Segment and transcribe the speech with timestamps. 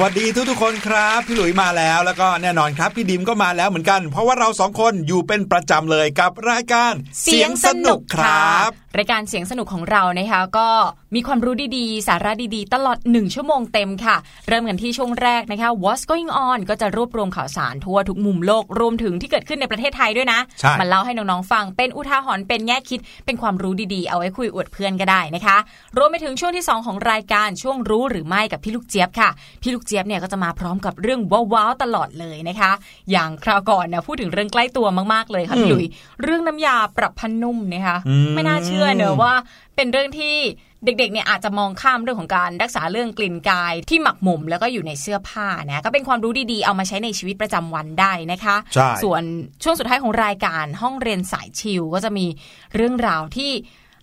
[0.00, 6.92] วัสดีทุกๆคนครับ พี่หลุยมาแล้วแล้วก็แน่นอนครับ พี่ดิมก็มาแล้วเหมือนกัน เพราะว่าเราสองคนอยู่เป็นประจำเลยกับรายการ
[7.22, 10.68] เสียงสนุกครับ รายการเสียงสนุกของเรานะคะก็
[11.14, 14.16] มีความรู้ดีๆ สาระดีๆ ตลอด 1 ชั่วโมงเต็มค่ะ
[14.48, 20.40] เริ่มกันที่ช่วงแรกนะคะ What's going on ก็จะรวบรวมข่าวสารทั่วทุกมุมโลก รวมถึงที่เกิดขึ้นในประเทศไทยด้วยนะ
[20.80, 25.56] มาเล่าให้น้องๆฟัง เป็นอุทาหรณ์เป็นแง่คิด เป็นความรู้ดีๆ เอาไว้คุยอวดเพื่อนก็ได้นะคะ
[25.98, 29.30] รวมไปถึงช่วงที่ 2 ของรายการช่วงรู้หรือไม่กับพี่ลูกเจี๊ยบค่ะ
[29.62, 31.20] พี่ลูกเจี๊ยบเนี่ยก็จะมาพร้อมกับเรื่อง
[31.52, 32.72] ว้าวๆตลอดเลยนะคะ
[33.10, 35.86] อย่างคราวก่อนนะพูดถึงเรื่องใกล้ตัวมากๆเลยค่ะพี่ลุย
[36.22, 37.96] เรื่องน้ำยาปรับผ้านุ่มนะคะ
[38.34, 39.34] ไม่น่าเชื่อเนอะว่า
[39.76, 40.36] เป็นเรื่องที่
[40.84, 48.56] เด็กๆเนี่ยอาจจะมองข้ามเรื่องของการรักษาเรื่องกลิ่นกายที่หมักหมมแล้วก็อยู่ในเสื้อผ้านะก็เป็นความรู้ดีๆ เอามาใช้ในชีวิตประจำวันได้นะคะ
[49.02, 49.22] ส่วน
[49.62, 52.26] ช่วงสุดท้ายของรายการห้องเรียนสายชิลก็จะมี
[52.74, 53.52] เรื่องราวที่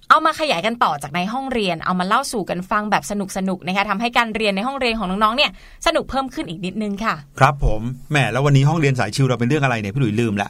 [0.09, 5.51] เอามาขยายกันต่อจากในห้องเรียน เอามาเล่าสู่กันฟังแบบสนุกสนุกนะคะทำให้การเรียนในห้องเรียนของน้องๆเนี่ย
[5.87, 7.81] สนุกเพิ่มขึ้นอีกนิดนึงค่ะ ครับผม
[8.11, 10.49] แหมแล้ววันนี้ห้องเรียนสายชิลเราเป็นเรื่องอะไรเนี่ยพี่หลุยลืมละ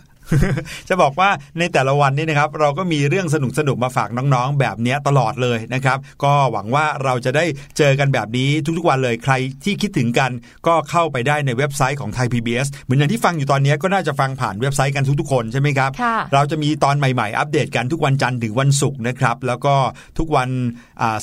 [0.90, 1.30] จะบอกว่า
[1.60, 7.46] ในแต่ละวันนี้นะครับเราก็มีเรื่องสนุกสนุกมาฝากน้องๆ แบบนี้ตลอดเลยนะครับ ก็หวังว่าเราจะได้
[7.78, 9.34] เจอกันแบบนี้ทุกๆวันเลยใคร
[9.64, 10.32] ที่คิดถึงกัน
[10.68, 15.92] ก็เข้าไปได้ในเว็บไซต์ของไทย PBS เหมือนอย่างที่ฟังอยู่ตอนนี้ก็น่าจะฟังผ่านเว็บไซต์กันทุกๆคนใช่ไหมครับ
[16.34, 19.74] เราจะมีตอนใหม่ๆ อัปเดตกันทุกวันจันทร์ถึงวันศุกร์นะครับ แล้วก็
[20.18, 20.50] ทุกวัน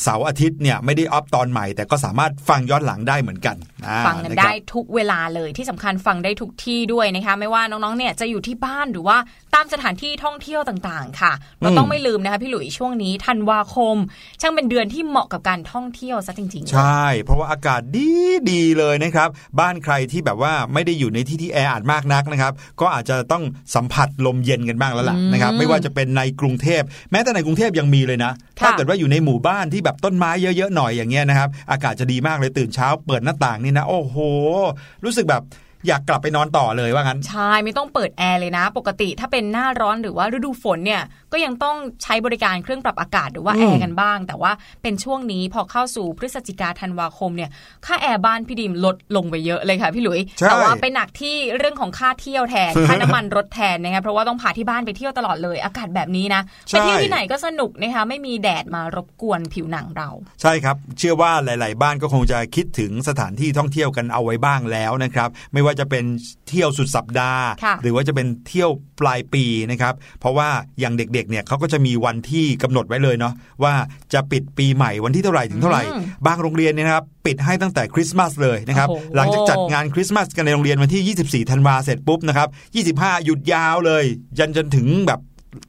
[0.03, 3.57] เสาร์อาทิตย์เนี่ยไม่ได้อัปตอนใหม่ แต่ก็สามารถฟังย้อนหลังได้เหมือนกัน
[4.07, 9.19] ฟังกันได้ทุกเวลาเลยที่สำคัญฟังได้ทุกที่ด้วยนะคะไม่ว่าน้องๆเนี่ยจะอยู่ที่บ้านหรือว่า
[9.55, 13.97] ตามสถานที่ท่องเที่ยวต่างๆ ค่ะ เราต้องไม่ลืมนะคะพี่หลุยช่วงนี้ธันวาคม
[14.41, 18.11] ช่างเป็นเดือนที่เหมาะกับการท่องเที่ยวซะจริงๆ ใช่ เพราะว่าอากาศดี
[18.51, 19.29] ดีเลยนะครับ
[19.61, 23.43] บ้านใครที่แบบว่าไม่ได้อยู่ในที่ที่แออัดมากนักนะครับ ก็อาจจะต้อง
[23.75, 34.17] สัมผัสลมเย็นกันบ้างแล้วล่ะนะครับ ไม่ว่าจะเป็นในกรุงเทพ แม้แต่ในกรุงเทพยังมีเลยนะ ถ้าเกิดว่าอยู่ในหมู่บ้านที่แบบต้นไม้เยอะๆหน่อยอย่างเงี้ยนะครับ อากาศจะดีมากเลยตื่นเช้า เปิดหน้าต่างนี่นะ โอ้โห
[35.05, 35.43] รู้สึกแบบ
[35.87, 41.03] อยากกลับไปนอนต่อเลยว่างั้น ใช่ ไม่ต้องเปิดแอร์เลยนะ ปกติถ้าเป็นหน้าร้อนหรือว่าฤดูฝนเนี่ย
[41.33, 44.53] ก็ยังต้องใช้บริการเครื่องปรับอากาศหรือว่าแอร์กันบ้าง แต่ว่า
[44.83, 47.51] เป็นช่วงนี้พอเข้าสู่พฤศจิกาธันวาคมเนี่ย
[47.87, 60.09] ค่าแอร์บ้านพี่ดิมลดลงไปเยอะเลยค่ะพี่หลุย แต่ว่าไปหนักที่เรื่องของค่าเที่ยวแทนค่าน้ำมันรถแทนนะครับเพราะว่าต้องพาที่บ้านไปเที่ยวตลอดเลย อากาศแบบนี้นะไปเที่ยวที่ไหนก็สนุกนะคะไม่มีแดดมารบกวนผิวหนังเรา
[60.43, 66.05] ใช่ครับ เชื่อว่าหลาย ๆ บ้านก็คงจะคิดถึงสถานที่ท่องเที่ยวกันเอาไว้บ้างแล้วนะครับ ไม่ว่าจะเป็น
[66.49, 67.45] เที่ยวสุดสัปดาห์
[67.83, 68.71] หรือว่าจะเป็นเที่ยว
[69.01, 70.49] ปลายปีนะครับ เพราะว่า
[70.81, 73.75] อย่างเด็กๆเนี่ยเขาก็จะมีวันที่กำหนดไว้เลยเนาะว่า
[74.13, 75.83] จะปิดปีใหม่วันที่เท่าไหร่ถึงเท่าไหร่
[76.27, 82.49] บางโรงเรียนเนี่ยนะครับปิดให้ตั้งแต่คริสต์มาสเลยนะครับหลังจากจัดงานคริสต์มาสกันในโรงเรียนวันที่ 24 ธันวาเสร็จปุ๊บนะครับ
[82.99, 84.05] 25 หยุดยาวเลย
[84.39, 85.21] ยันจนถึงแบบ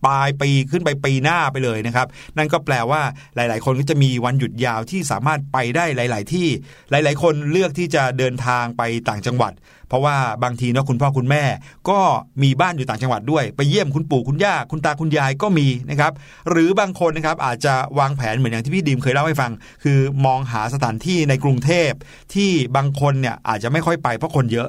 [0.05, 2.07] ปลายปีขึ้นไปปีหน้าไปเลยนะครับ
[2.37, 3.01] นั่นก็แปลว่า
[3.35, 6.47] หลาย ๆ คนก็จะมีวันหยุดยาวที่สามารถไปได้หลาย ๆ ที่
[6.91, 9.53] หลาย ๆ คนเลือกที่จะเดินทางไปต่างจังหวัด
[9.89, 11.43] เพราะว่าบางทีเนาะคุณพ่อคุณแม่
[11.89, 11.99] ก็
[12.43, 16.11] มีบ้านอยู่ต่างจังหวัดด้วย ไปเยี่ยมคุณปู่คุณย่าคุณตาคุณยายก็มีนะครับ
[16.49, 19.51] หรือบางคนนะครับอาจจะวางแผนเหมือนอย่างที่พี่ดิมเคยเล่าให้ฟัง
[19.83, 21.91] คือมองหาสถานที่ในกรุงเทพ
[22.33, 24.67] ที่บางคนเนี่ยอาจจะไม่ค่อยไปเพราะคนเยอะ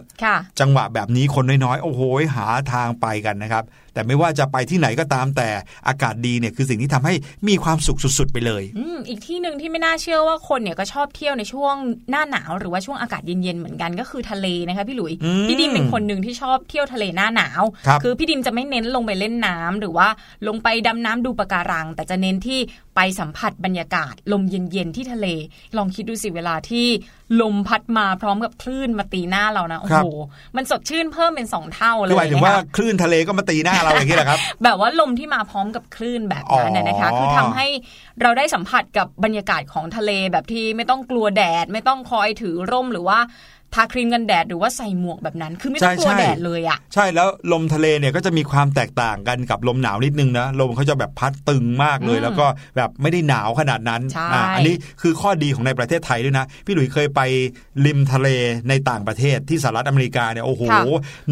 [0.60, 2.00] จังหวะแบบนี้คนน้อยๆโอ้โห
[2.36, 3.64] หาทางไปกันนะครับ
[3.94, 5.48] แต่ไม่ว่าจะไปที่ไหนก็ตามแต่
[5.88, 7.14] อากาศดีเนี่ยคือสิ่งที่ทำให้
[7.48, 11.74] มีความสุขสุดๆไปเลยอืมอีกที่หนึ่งที่ไม่น่าเชื่อว่าคนเนี่ยก็ชอบเที่ยวในช่วง
[12.10, 15.09] หน้าหนาว หรือว่าช่วงอากาศเย็นๆเหมือนกันก็คือทะเลนะคะพี่หลุย
[15.48, 20.08] พี่ดิมเป็นคนหนึ่งที่ชอบเที่ยวทะเลหน้าหนาวคคือพี่ดิมจะไม่เน้นลงไปเล่นน้ำหรือว่า
[20.48, 22.60] ลงไปดำน้ำดูปะการัง แต่จะเน้นที่
[22.96, 25.26] ไปสัมผัสบรรยากาศ ลมเย็นๆที่ทะเล
[25.76, 26.86] ลองคิดดูสิเวลาที่
[27.40, 30.06] ลมพัดมาพร้อมกับคลื่นมาตีหน้าเรานะโอ้โห
[30.56, 37.66] มันสดชื่นเพิ่มเป็นสองเท่าเลยหมายถึงว่าคลื่นทะเลก็มาตีหน้าเราอย่างนี้แหละครับ แบบว่าลมที่มาพร้อมกับคลื่นแบบนั้นนะคะ คือทำให้
[38.22, 43.18] เราได้สัมผัสกับบรรยากาศของทะเลแบบที่ไม่ต้องกลัวแดด ไม่ต้องคอยถือร่มหรือว่า
[43.74, 52.46] ทาครีมกันแดดหรือว่าใส่หมวกแบบนั้น คือไม่ต้องกลัวแดดเลยอะใช่แล้วลมทะเลเนี่ยก็จะมีความแตกต่างกันกับลมหนาวนิดนึงนะลมเขาจะแบบพัดตึงมากเลย แล้วก็
[52.76, 57.20] แบบไม่ได้หนาวขนาดนั้นอ่าอันนี้คือข้อดีของในประเทศไทยด้วยนะ พี่หลุยเคยไป
[57.86, 58.28] ริมทะเล
[58.68, 60.62] ในต่างประเทศที่สหรัฐอเมริกาเนี่ยโอ้โห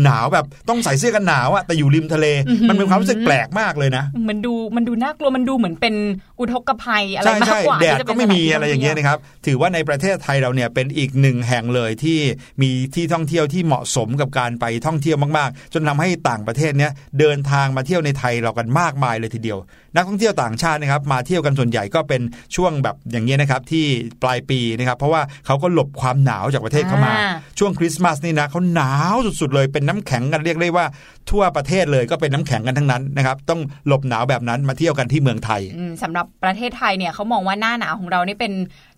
[0.03, 2.27] หนาวแบบต้องใส่เสื้อกันหนาวอะแต่อยู่ริมทะเล
[2.69, 5.95] มันเป็นความรู้สึกแปลกมากเลยนะ มันดูมันดูน่ากลัวมันดูเหมือนเป็น
[6.41, 12.19] อุทกภัยอะไรมากกว่าแดดก็ไม่มีอะไรอย่างเงี้ยนะครับถือว่าในประเทศไทยเราเนี่ยเป็นอีกหนึ่งแห่งเลยที่
[12.63, 19.59] มีที่ท่องเที่ยวที่เหมาะสมกับการไปท่องเที่ยวมากๆ จนทาให้ต่างประเทศเนี้ยเดินทางมาเที่ยวในไทยเรากันมากมายเลยทีเดียว
[19.95, 22.23] นักท่องเที่ยวต่างชาตินะครับมาเที่ยวกันส่วนใหญ่ก็เป็น
[22.57, 23.85] ช่วงแบบอย่างเงี้ยนะครับที่
[24.23, 27.13] ปลายปีนะครับเพราะว่าเขาก็หลบความหนาวจากประเทศเข้ามา
[27.59, 30.85] ช่วงคริสต์มาสนี่นะเขาหนาวสุดๆเลยเป็นน้ำแข็งกันเรียกได้ว่า
[31.31, 35.61] ทั่วประเทศเลยก็เป็นน้ำแข็งกันทั้งนั้นนะครับต้องหลบหนาวแบบนั้นมาเที่ยวกันที่เมืองไทย
[36.03, 38.53] สำหรับประเทศไทยเนี่ยเขามองว่าหน้าหนาวของเรานี่เป็น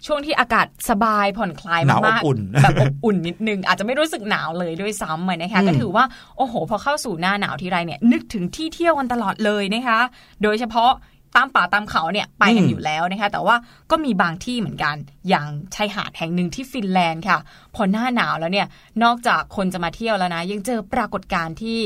[0.07, 6.05] ช่วงที่อากาศสบายผ่อนคลายมากๆแบบอบอุ่นนิดนึง อาจจะไม่รู้สึกหนาวเลยด้วยซ้ำนะคะก็ถือว่า
[6.37, 10.01] โอ้โห พอเข้าสู่หน้าหนาวทีไรเนี่ยนึกถึงที่เที่ยวกันตลอดเลยนะคะ
[10.43, 10.80] โดยเฉพาะ
[11.37, 13.57] ตามป่าตามเขาเนี่ยไปกันอยู่แล้วนะคะ แต่ว่า
[13.91, 14.97] ก็มีบางที่เหมือนกัน
[15.29, 17.39] อย่างชายหาดแห่งหนึ่งที่ฟินแลนด์ค่ะ
[17.75, 18.67] พอหน้าหนาวแล้วเนี่ย
[19.03, 21.79] นอกจากคนจะมาเที่ยวแล้วนะ ยังเจอปรากฏการณ์ที่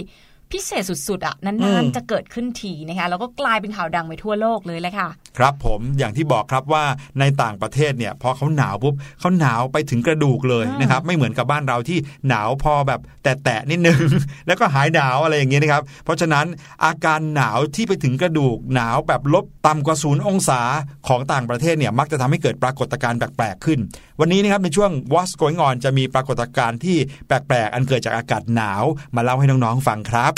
[0.52, 6.84] พิเศษสุดๆอะนานๆจะเกิดขึ้นทีนะคะแล้วก็กลายเป็นข่าวดังไปทั่วโลกเลยแหละค่ะ ครับผมอย่างที่บอกครับว่า
[7.20, 11.98] ในต่างประเทศเนี่ยพอเขาหนาวปุ๊บเขาหนาวไปถึงกระดูกเลยนะครับไม่เหมือนกับบ้านเราที่
[12.28, 14.00] หนาวพอแบบแตะๆนิดนึง
[14.46, 16.46] แล้วก็หายหนาวอะไรอย่างเงี้ยนะครับ เพราะฉะนั้น
[16.84, 20.60] อาการหนาวที่ไปถึงกระดูกหนาวแบบลบต่ำกว่าศูนย์องศา
[21.08, 23.78] ของต่างประเทศเนี่ยมักจะทำให้เกิดปรากฏการณ์แปลกๆขึ้น
[24.20, 28.82] วันนี้นะครับในช่วง What's Going On จะมีปรากฏการณ์ที่แปลกๆ อันเกิดจากอากาศหนาว
[29.14, 30.34] มาเล่าให้น้องๆฟังครับ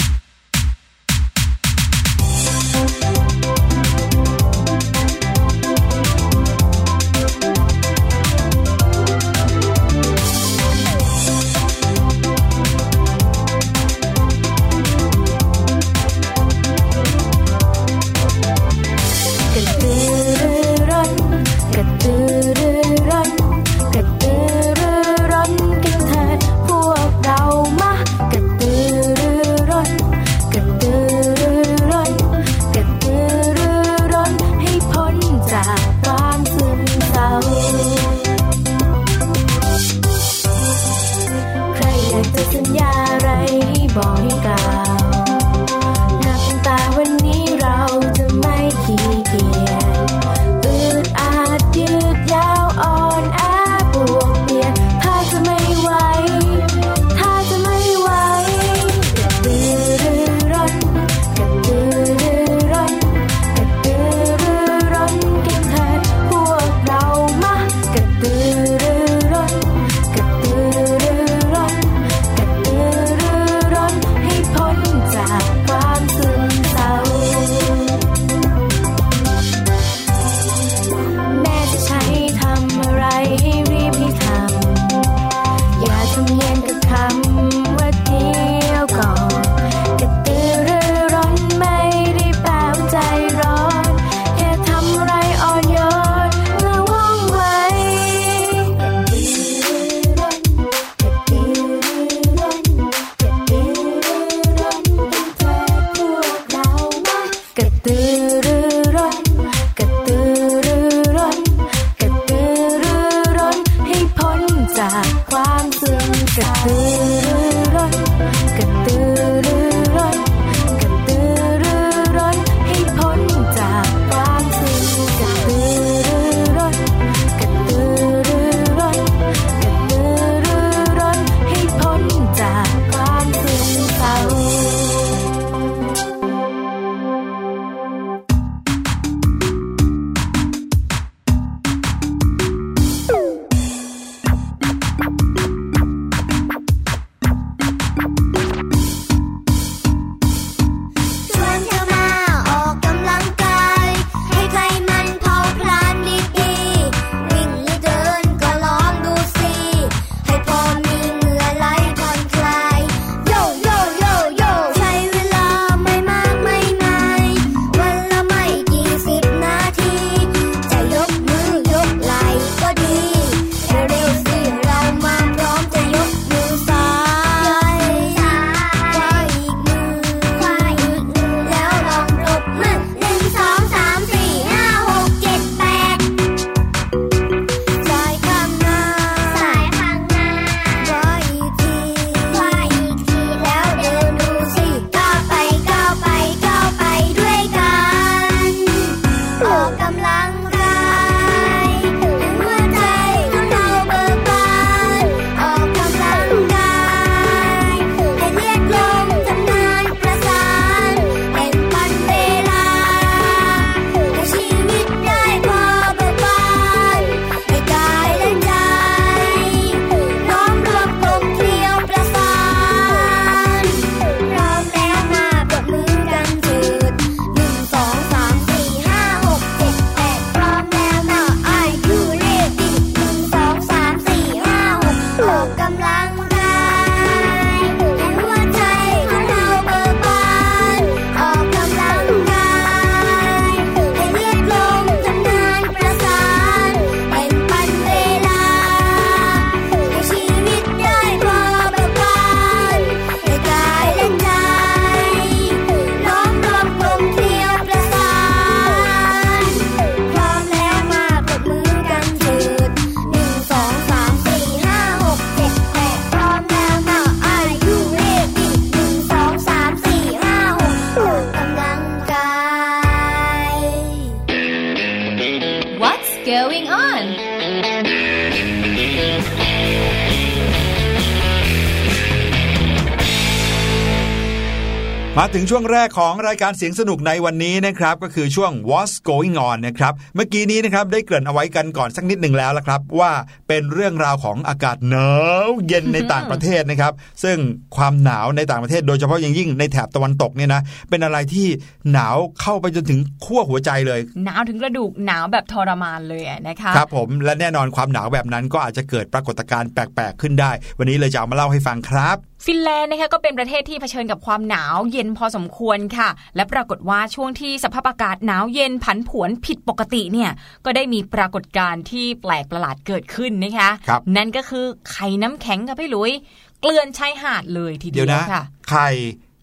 [285.39, 293.13] ถึงช่วงแรกของรายการเสียงสนุกในวันนี้นะครับก็คือช่วง What's Going On นะครับเมื่อกี้นี้นะครับได้เกริ่นเอาไว้กันก่อนสักนิดหนึ่งแล้วละครับ ว่า
[293.49, 295.11] เป็นเรื่องราวของอากาศหนา
[295.47, 296.93] วเย็นในต่างประเทศนะครับ
[297.25, 297.37] ซึ่ง
[297.77, 301.47] ความหนาวในต่างประเทศ โดยเฉพาะอย่างยิ่งในแถบตะวันตกเนี่ยนะเป็นอะไรที่
[301.93, 320.31] หนาวเข้าไปจนถึงขั้วหัวใจเลย หนาวถึงกระดูกหนาวแบบทรมานเลยนะคะครับผมและแน่นอนความหนาวแบบนั้นก็อาจจะเกิดปรากฏการณ์แปลกๆขึ้นได้ วันนี้เลยจะเอามาเล่าให้ฟังครับ ฟินแลนด์นะคะก็เป็นประเทศที่เผชิญกับความหนาวเย็นพอสมควรค่ะ และปรากฏว่าช่วงที่สภาพอากาศหนาวเย็นผันผวนผิดปกติเนี่ย
[320.65, 326.13] ก็ได้มีปรากฏการณ์ที่แปลกประหลาดเกิดขึ้นนะคะคนั่นก็คือไข่น้ำแข็งค่ะพี่ลุย
[326.61, 328.89] เกลื่อนชายหาดเลยทีเดียวค่ะไข่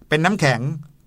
[0.10, 0.60] เป็นน้ำแข็ง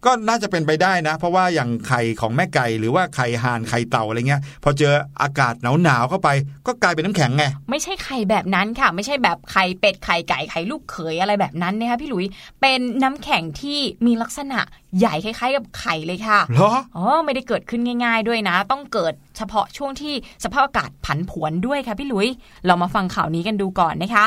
[0.07, 6.29] ก็น่าจะเป็นไปได้นะ เพราะว่าอย่างไข่ของแม่ไก่หรือว่าไข่ห่านไข่เต่าอะไรเงี้ย พอเจออากาศหนาวหนาวเข้าไป
[6.67, 12.25] ก็กลายเป็นน้ำแข็งไงไม่ใช่ไข่แบบนั้นค่ะ ไม่ใช่แบบไข่เป็ดไข่ไก่ไข่ลูกเขยอะไรแบบนั้นนะคะพี่หลุย
[12.61, 14.59] เป็นน้ำแข็งที่มีลักษณะ
[14.99, 22.29] ใหญ่คล้ายๆกับไข่เลยค่ะเหรออ๋อไม่ได้เกิดขึ้นง่าย ๆ ด้วยนะ ต้องเกิดเฉพาะช่วงที่สภาพอากาศผันผวนด้วยค่ะพี่หลุย
[22.67, 24.27] เรามาฟังข่าวนี้กันดูก่อนนะคะ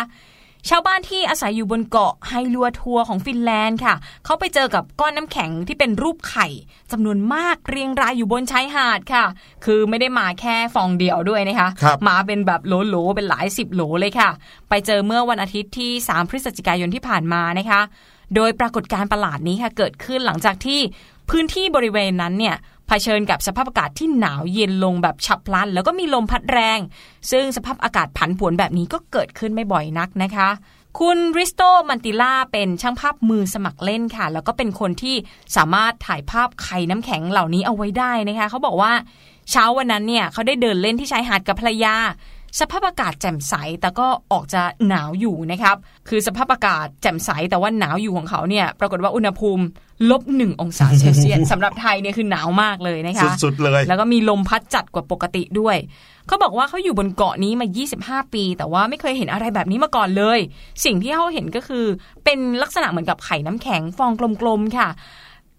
[0.69, 6.47] ชาวบ้านที่อาศัยอยู่บนเกาะไฮลัวทัวของฟินแลนด์ค่ะ เขาไปเจอกับก้อนน้ำแข็งที่เป็นรูปไข่
[6.91, 9.25] จำนวนมากเรียงรายอยู่บนชายหาดค่ะ
[9.65, 14.29] คือไม่ได้มาแค่ฟองเดียวด้วยนะคะคมาเป็นแบบโหลๆเป็นหลายสิบโหลเลยค่ะ
[14.69, 17.81] ไปเจอเมื่อวันอาทิตย์ที่ 3 พฤศจิกายนที่ผ่านมานะคะ
[18.35, 20.79] โดยปรากฏการณ์ประหลาดนี้ค่ะเกิดขึ้นหลังจากที่
[21.29, 22.55] พื้นที่บริเวณนั้นเนี่ย
[22.89, 26.79] เผชิญกับสภาพอากาศที่หนาวเย็นลงแบบฉับพลัน แล้วก็มีลมพัดแรง
[27.31, 30.49] ซึ่งสภาพอากาศผันผวนแบบนี้ก็เกิดขึ้นไม่บ่อยนักนะคะ
[30.99, 35.15] คุณริสโตมันติล่าเป็นช่างภาพมือสมัครเล่นค่ะ แล้วก็เป็นคนที่
[35.55, 38.93] สามารถถ่ายภาพไข่น้ำแข็งเหล่านี้เอาไว้ได้นะคะ เขาบอกว่า
[39.51, 41.95] เช้าวันนั้นเนี่ยเขาได้เดินเล่นที่ชายหาดกับภรรยา
[42.59, 45.75] สภาพอากาศแจ่มใสแต่ก็ออกจะหนาวอยู่นะครับ
[46.09, 49.63] คือสภาพอากาศแจ่มใสแต่ว่าหนาวอยู่ของเขาเนี่ย ปรากฏว่าอุณหภูมิ
[50.11, 55.77] ลบหนึ่งองศาเซลเซียสสำหรับไทยเนี่ยคือหนาวมากเลยนะคะสุดๆเลย แล้วก็มีลมพัดจัดกว่าปกติด้วย
[56.27, 57.67] เขาบอกว่าเขาอยู่บนเกาะนี้มา
[58.25, 60.39] 25 ปี แต่ว่าไม่เคยเห็นอะไรแบบนี้มาก่อนเลย
[60.85, 61.85] สิ่งที่เขาเห็นก็คือ
[62.23, 64.89] เป็นลักษณะเหมือนกับไข่น้ำแข็งฟองกลมๆค่ะ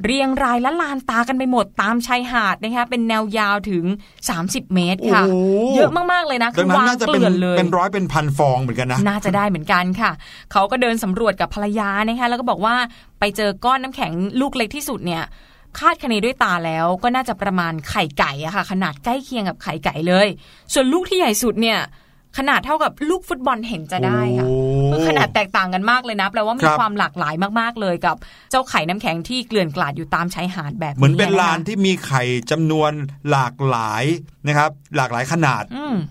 [0.04, 3.84] เรียงรายและลานตากันไปหมดตามชายหาดนะคะเป็นแนวยาวถึง
[4.30, 5.24] 30 เมตรค่ะ
[5.76, 10.10] เยอะมาก ๆ เลยนะคือวางเกลื่อนเลยเป็นร้อยเป็นพันฟองเหมือนกันนะน่าจะได้เหมือนกันค่ะ
[10.52, 12.74] เขาก็เดินสำรวจกับภรรยานะคะแล้วก็บอกว่า
[13.20, 15.22] ไปเจอก้อนน้ำแข็งลูกเล็กที่สุดเนี่ย
[15.78, 20.26] คาดคะเนด้วยตาแล้วก็น่าจะประมาณไข่ไก่อะค่ะ ขนาดใกล้เคียงกับไข่ไก่เลย
[20.72, 21.78] ส่วนลูกที่ใหญ่สุดเนี่ย
[22.38, 24.48] ขนาดเท่ากับลูกฟุตบอลเห็นจะได้ค่ะ
[24.90, 28.16] คือขนาดแตกต่างกันมากเลยนะแปลว่ามีความหลากหลายมากๆเลยกับ
[28.50, 32.92] เจ้าไข่น้ำแข็งที่เกลื่อนกลาดอยู่ตามชายหาดแบบเหมือนเป็นลานที่มีไข่จำนวน
[33.30, 34.04] หลากหลาย
[34.46, 35.64] นะครับ หลากหลายขนาด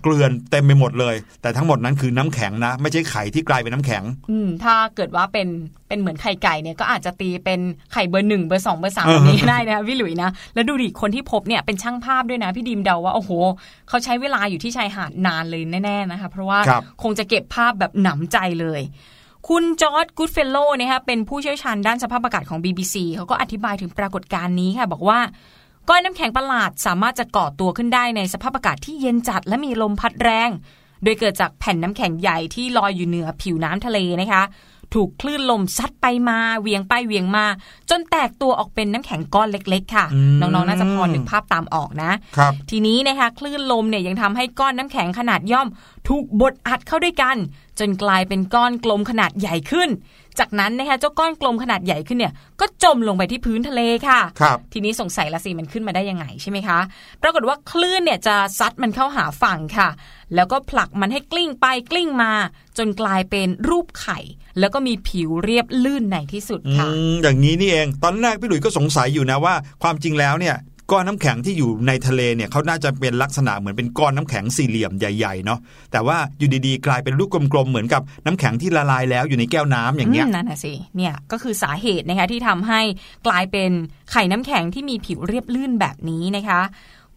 [0.03, 5.47] เกลื่อนเต็มไปหมดเลย แต่ทั้งหมดนั้นคือน้ำแข็งนะ ไม่ใช่ไข่ที่กลายเป็นน้ำแข็ง อืถ้าเกิดว่าเป็น
[5.89, 7.59] เป็นเหมือนไข่ไก่เนี่ยก็อาจจะตีเป็น
[7.93, 13.31] ไข่เบอร์หนึ่งเบอร์สองเบอร์สามแบบนี้ได้นะพี่หลุยนะแล้วดูดิคนที่พบเนี่ยเป็นช่างภาพด้วยนะพี่ดิมเดาว่าโอ้โห
[13.87, 16.59] เขาใช้เวลาอยู่ที่ชายหาดนานเลยแน่ๆนะคะเพราะว่า
[17.03, 18.81] คงจะเก็บภาพแบบหนำใจเลย
[19.49, 25.19] คุณจอร์จ กูดเฟลโลนะคะเป็นผู้เชี่ยวชาญด้านสภาพอากาศของ BBC เขาก็อธิบายถึงปรากฏการณ์นี้ค่ะ บอกว่า
[25.89, 30.49] ก้อนน้ำแข็งประหลาดสามารถจะก่อตัวขึ้นได้ในสภาพอากาศที่เย็นจัดและมีลมพัดแรง
[31.03, 34.43] โดยเกิดจากแผ่นน้ำแข็งใหญ่ที่ลอยอยู่เหนือผิวน้ำทะเลนะคะ
[34.93, 37.45] ถูกคลื่นลมซัดไปมาเหวี่ยงไปเหวี่ยงมา
[37.89, 40.05] จนแตกตัวออกเป็นน้ำแข็งก้อนเล็ก ๆ ค่ะ
[40.39, 42.11] น้องๆน่าจะพอนึกภาพตามออกนะ
[42.69, 45.67] ทีนี้นะคะคลื่นลมเนี่ยยังทำให้ก้อนน้ำแข็งขนาดย่อม
[46.07, 47.37] ถูกบดอัดเข้าด้วยกัน
[47.79, 49.89] จนกลายเป็นก้อนกลมขนาดใหญ่ขึ้น
[50.39, 56.79] จากนั้นนะคะเจ้าก้อนกลมขนาดใหญ่ขึ้นเนี่ย ก็จมลงไปที่พื้นทะเลค่ะครับทีนี้สงสัยละสิมันขึ้นมาได้ยังไงใช่ไหมคะ
[57.21, 59.89] ปรากฏว่าคลื่นเนี่ยจะซัดมันเข้าหาฝั่งค่ะ
[60.35, 62.31] แล้วก็ผลักมันให้กลิ้งไปกลิ้งมา
[62.77, 64.19] จนกลายเป็นรูปไข่
[64.59, 66.87] แล้วก็มีผิวเรียบลื่นในที่สุดค่ะ
[67.21, 70.57] อย่างนี้นี่เอง ตอนแรกพี่หลุยก็สงสัยอยู่นะว่า ความจริงแล้วเนี่ย
[70.91, 75.59] ก้อนน้ำแข็งที่อยู่ในทะเลเนี่ยเขาน่าจะเป็นลักษณะเหมือนเป็นก้อนน้ำแข็งสี่เหลี่ยมใหญ่ๆเนาะ
[75.91, 82.81] แต่ว่าอยู่ดีๆ กลายเป็นลูกกลมๆเหมือนกับน้ำแข็งที่ละลายแล้วอยู่ในแก้วน้ำอย่างเงี้ยนั่นน่ะสิเนี่ยก็คือสาเหตุนะคะที่ทำให้
[83.27, 83.71] กลายเป็น
[84.11, 86.61] ไข่น้ำแข็งที่มีผิวเรียบลื่นแบบนี้นะคะ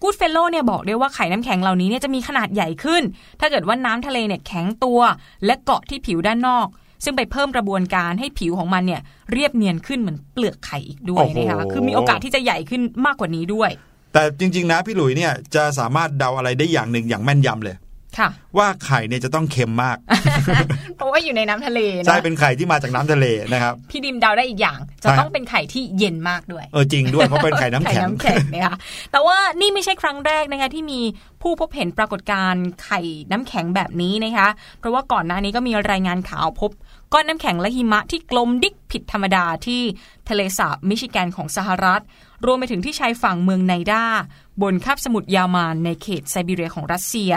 [0.03, 3.03] กูดเฟลโลเนี่ยบอกด้วยว่าไข่น้ำแข็งเหล่านี้เนี่ยจะมีขนาดใหญ่ขึ้น
[3.41, 5.01] ถ้าเกิดว่าน้ำทะเลเนี่ยแข็งตัว
[5.47, 6.69] และเกาะที่ผิวด้านนอก
[7.05, 9.01] ซึ่งไปเพิ่มกระบวนการให้ผิวของมันเนี่ย
[9.33, 13.71] เรียบเนียนขึ้นเหมือนเปลือกไข่อีกด้วยนะคะคือมีโอกาสที่จะใหญ่ขึ้นมากกว่านี้ด้วย
[14.13, 17.77] แต่จริง ๆ นะพี่หลุยเนี่ยจะสามารถเดาอะไรได้อย่างหนึ่งอย่างแม่นยำเลย
[18.19, 19.97] ค่ะว่าไข่เนี่ยจะต้องเค็มมาก
[20.97, 28.77] เพราะว่าอยู่ในน้ำทะเลใช่เป็นไข่ที่มาจากน้ำทะเลนะครับพี่ดิมเดาได้อีกอย่าง จะต้องเป็นไข่ที่เย็นมากด้วย เออจริงด้วยเพราะเป็นไข่น้ำแข็งน้ำแข็งนะคะ
[29.13, 31.01] แต่ว่านี่ไม่ใช่ครั้งแรกนะคะที่มี
[31.43, 36.71] ผู้พบเห็นปรากฏการณ์ไข่น้ำแข็งแบบนี้นะคะ เพราะว่าก่อนหน้านี้ก็มีรายงานข่าวพบ
[37.13, 39.83] ก้อนน้ำแข็งและหิมะที่กลมดิกผิดธรรมดาที่
[40.29, 42.03] ทะเลสาบมิชิแกนของสหรัฐ
[42.45, 44.05] รวมไปถึงที่ชายฝั่งเมืองไนดา
[44.63, 47.33] บนคาบสมุทรยามานในเขตไซบีเรียของรัสเซีย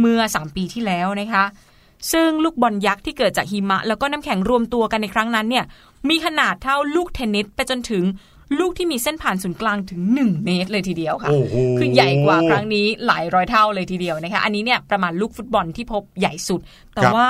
[0.00, 1.44] เมื่อ 3 ปีที่แล้วนะคะ
[2.12, 5.64] ซึ่งลูกบอลยักษ์ที่เกิดจากหิมะ แล้วก็น้ำแข็งรวมตัวกันในครั้งนั้นเนี่ย
[6.08, 8.04] มีขนาดเท่าลูกเทนนิสไปจนถึง
[8.58, 11.30] ลูกที่มีเส้นผ่านศูนย์กลางถึง 1 เมตรเลยทีเดียวค่ะ
[11.78, 16.60] คือใหญ่กว่าครั้งนี้หลายร้อยเท่าเลยทีเดียวนะคะ อันนี้เนี่ยประมาณลูกฟุตบอลที่พบใหญ่สุด
[16.94, 17.28] แต่ว่า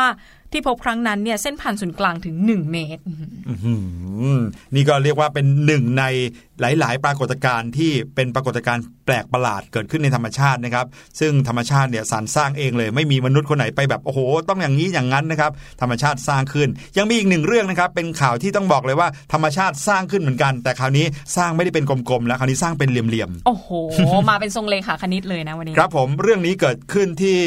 [0.56, 3.02] ที่พบครั้งนั้นเนี่ยเส้นผ่านศูนย์กลางถึง 1 เมตร
[4.74, 6.04] นี่ก็เรียกว่าเป็นหนึ่งใน
[6.60, 10.86] หลาย ๆ ปรากฏการณ์ที่เป็นปรากฏการณ์แปลกประหลาดเกิดขึ้นในธรรมชาตินะครับ
[11.20, 23.68] ซึ่งธรรมชาติเนี่ยสรรสร้างเองเลย ไม่มีมนุษย์คนไหนไปแบบโอ้โห ต้องอย่างนี้อย่างนั้นนะครับ ธรรมชาติสร้างขึ้น ยังมีอีกหนึ่งเรื่องนะครับ เป็นข่าวที่ต้องบอกเลยว่าธรรมชาติสร้างขึ้นเหมือนกัน แต่คราวนี้สร้างไม่ได้เป็นกลม ๆ แล้วคราวนี้สร้างเป็นเหลี่ยม ๆ โอ้โห
[24.30, 27.38] มาเป็นทรงเลขาคณิตเลยนะวันนี้ ครับผมเรื่องนี้เกิดขึ้นที่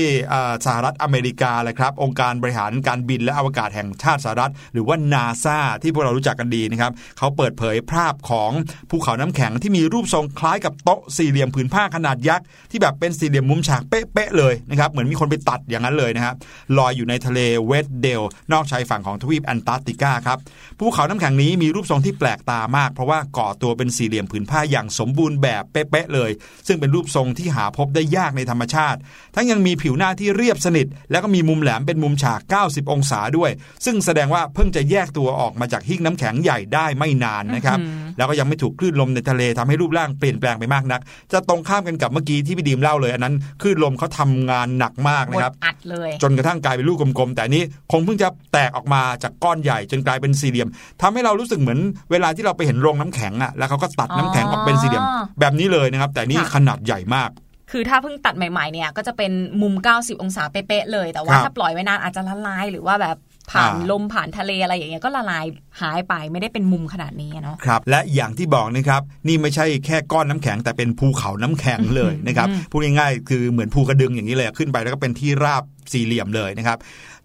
[0.66, 8.52] สหรัฐอเมริกาเลยครับ องค์การบริหารการบินและอวกาศแห่งชาติสหรัฐ หรือว่านาซาที่พวกเรารู้จักกันดีนะครับเขาเปิดเผยภาพของ
[8.90, 16.36] ภูเขาน้ำแข็งที่มีรูปทรงคล้ายกับโต๊ะสี่เหลี่ยมผืนผ้าขนาดยักษ์ที่แบบเป็นสี่เหลี่ยมมุมฉากเป๊ะๆเลยนะครับเหมือนมีคนไปตัดอย่างนั้นเลยนะครับ
[16.78, 18.22] ลอยอยู่ในทะเลเวสเดล
[18.54, 20.38] นอกชายฝั่งของทวีปแอนตาร์กติกาครับ
[20.80, 26.32] ภูเขาน้ำแข็งนี้มีรูปทรงที่แปลกตามาก เพราะว่าก่อตัวเป็นสี่เหลี่ยมผืนผ้าอย่างสมบูรณ์แบบเป๊ะๆเลย
[26.68, 29.00] ซึ่งเป็นรูปทรงที่หาพบได้ยากในธรรมชาติ
[29.36, 32.40] ทั้งยังมีผิวหน้าที่เรียบสนิท แล้วก็มีมุมแหลมเป็นมุมฉาก
[32.86, 33.52] 90องศาด้วย
[33.86, 37.78] ซึ่งแสดงว่าเพิ่งจะแยกตัวออกมาจากหิ้งน้ำแข็งใหญ่ได้ไม่นานนะครับ
[38.18, 50.68] แล้วก็ยังไม่ถูกคลื่นลมในทะเลทำให้รูปร่างเปลี่ยนแปลงไปมากนัก จะตรงข้ามกันกับเมื่อกี้ที่พี่ดีมเล่าเลยอันนั้นคลื่นลมเขาทางานหนักมากนะครับอัดเลยจนกระทั่งกลายเป็นลูกกลมๆ แต่นี้คงเพิ่งจะแตกออกมาจากก้อนใหญ่จนกลายเป็นสี่เหลี่ยม
[51.02, 51.80] ทำให้เรารู้สึกเหมือน
[52.12, 55.06] เวลาที่เราไปเห็นโรงน้ำแข็งอะแล้วเขาก็ตัดน้ำแข็งออกเป็นสี่เหลี่ยม
[55.40, 57.32] แบบนี้เลยนะครับ แต่นี่ขนาดใหญ่มาก
[57.72, 63.18] คือถ้าเพิ่งตัดใหม่ๆเนี่ยก็จะเป็นมุม 90 องศาเป๊ะๆเลย แต่ว่าถ้าปล่อยไว้นานอาจจะละลายหรือว่าแบบ
[63.52, 65.46] ผ่านลมผ่านทะเลอะไรอย่างเงี้ยก็ละลาย
[65.82, 76.78] หายไปไม่ได้เป็นมุมขนาดนี้เนาะครับและอย่างที่บอกนะครับนี่ไม่ใช่แค่ก้อนน้ำแข็ง แต่เป็นภูเขาน้ำแข็งเลยนะครับพูดง่ายๆคือเหมือนภูกระดึงอย่างนี้เลยขึ้นไปแล้วก็เป็นที่ราบสี่เหลี่ยมเลยนะครับ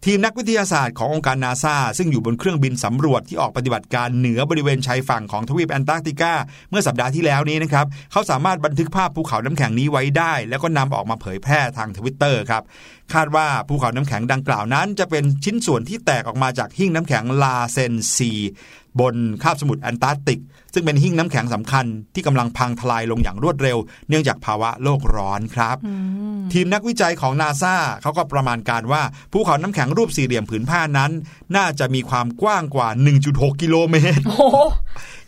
[0.06, 6.32] ทีมนักวิทยาศาสตร์ขององค์การนาซาซึ่งอยู่บนเครื่องบินสำรวจที่ออกปฏิบัติการเหนือบริเวณชายฝั่งของทวีปแอนตาร์กติกา
[6.70, 12.62] เมื่อสัปดาห์ที่แล้วนี้นะครับเขาสามารถบันทึกภาพภูเขาน้ำแข็งนี้ไว้ได้ แล้วก็นำออกมาเผยแพร่ทางทวิตเตอร์ครับ
[13.12, 18.30] คาดว่าภูเขาน้ำแข็งดังกล่าวนั้น จะเป็นชิ้นส่วนที่แตกออกมาจากหิ้งน้ำแข็งลาร์เซนซี
[19.00, 20.40] บนคาบสมุทรแอนตาร์กติก
[20.74, 25.76] ซึ่งเป็นหิ้งน้ำแข็งสำคัญที่กำลังพังทลายลงอย่างรวดเร็ว เนื่องจากภาวะโลกร้อนครับ
[26.52, 31.10] ทีมนักวิจัยของนาซาเขาก็ประมาณการว่าภูเขาน้ำแข็งรูปสี่เหลี่ยมผืนผ้านั้น
[31.56, 32.88] น่าจะมีความกว้างกว่า
[33.24, 34.24] 1.6 กิโลเมตร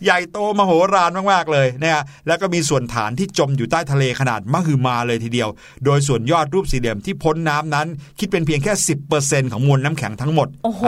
[0.05, 5.49] ใหญ่โตมโหฬารมากๆเลยนะฮะแล้วก็มีส่วนฐานที่จมอยู่ใต้ทะเลขนาดมหึมาเลยทีเดียว
[5.85, 7.87] โดยส่วนยอดรูปสี่เหลี่ยมที่พ้นน้ำนั้น
[8.19, 8.73] คิดเป็นเพียงแค่
[9.13, 10.83] 10%ของมวลน้ำแข็งทั้งหมด โอ้โห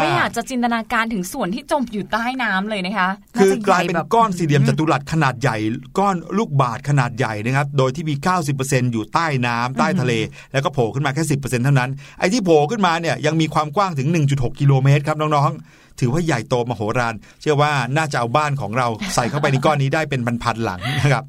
[0.00, 3.10] ไม่อยากจะจินตนาการถึงส่วนที่จมอยู่ใต้น้ำเลยนะคะ
[3.40, 5.56] คือกลายเป็นก้อนสี่เหลี่ยมจัตุรัสขนาดใหญ่
[5.98, 8.14] ก้อนลูกบาศขนาดใหญ่นะครับ โดยที่มี
[8.54, 10.12] 90%อยู่ใต้น้ำใต้ทะเล
[10.52, 21.24] แล้วก็โผล่ขึ้นมาแค่ 10%เท่านั้น ไอ้ที่โผล่ขึ้นมาเนี่ยยังมีความกว้างถึง 1.6 กิโลเมตรครับน้องๆ ถือว่าใหญ่โตมโหฬารเชื่อว่าน่าจะเอาบ้านของเราใส่เข้าไปในก้อนนี้ได้เป็นพันๆหลังนะครับ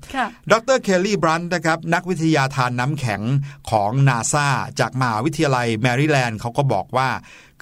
[0.51, 3.21] ดรเคลลี่บรันนะครับนักวิทยาทานน้ำแข็ง
[3.71, 4.47] ของนาซา
[4.79, 7.10] จากมหาวิทยาลัยแมริแลนด์เขาก็บอกว่า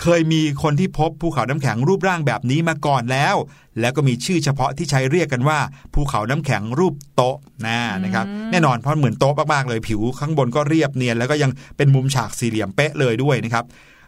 [0.02, 3.36] เคยมีคนที่พบภูเขาน้ำแข็งรูปร่างแบบนี้มาก่อนแล้ว
[3.80, 5.60] แล้วก็มีชื่อเฉพาะที่ใช้เรียกกันว่า
[5.94, 13.66] ภูเขาน้ำแข็งรูปโต๊ะนะนะครับแน่นอนเพราะเหมือนโต๊ะมากๆเลยผิวข้างบนก็เรียบเนียนแล้วก็ยังเป็นมุมฉากสี่เหลี่ยมเป๊ะเลยด้วยนะครับ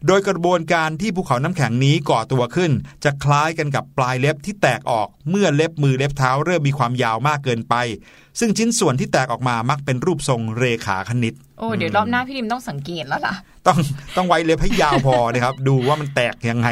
[0.07, 2.71] โดยกระบวนการที่ภูเขาน้ำแข็งนี้ก่อตัวขึ้น
[3.03, 7.75] จะคล้ายกันกับปลายเล็บที่แตกออกเมื่อเล็บมือเล็บเท้าเริ่มมีความยาวมากเกินไป
[8.39, 13.36] ซึ่งชิ้นส่วนที่แตกออกมามักเป็นรูปทรงเรขาคณิต โอ้เดี๋ยวรอบหน้าพี่ดิมต้องสังเกตแล้วล่ะ
[13.67, 13.78] ต้อง
[14.17, 16.67] ต้องไว้เล็บให้ยาวพอนะครับ ดูว่ามันแตกยังไง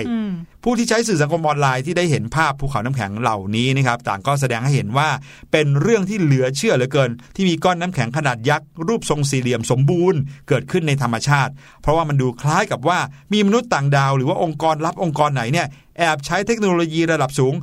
[0.63, 5.09] ผู้ที่ใช้สื่อสังคมออนไลน์ที่ได้เห็นภาพภูเขาน้ำแข็งเหล่านี้นะครับต่างก็แสดงให้เห็นว่า
[5.51, 11.51] เป็นเรื่องที่เหลือเชื่อเหลือเกิน ที่มีก้อนน้ำแข็งขนาดยักษ์รูปทรงสี่เหลี่ยมสมบูรณ์ เกิดขึ้นในธรรมชาติ
[11.81, 12.99] เพราะว่ามันดูคล้ายกับว่า
[13.33, 17.53] มีมนุษย์ต่างดาว หรือว่าองค์กรลับองค์กรไหนเนี่ยแอบใช้เทคโนโลยีระดับสูง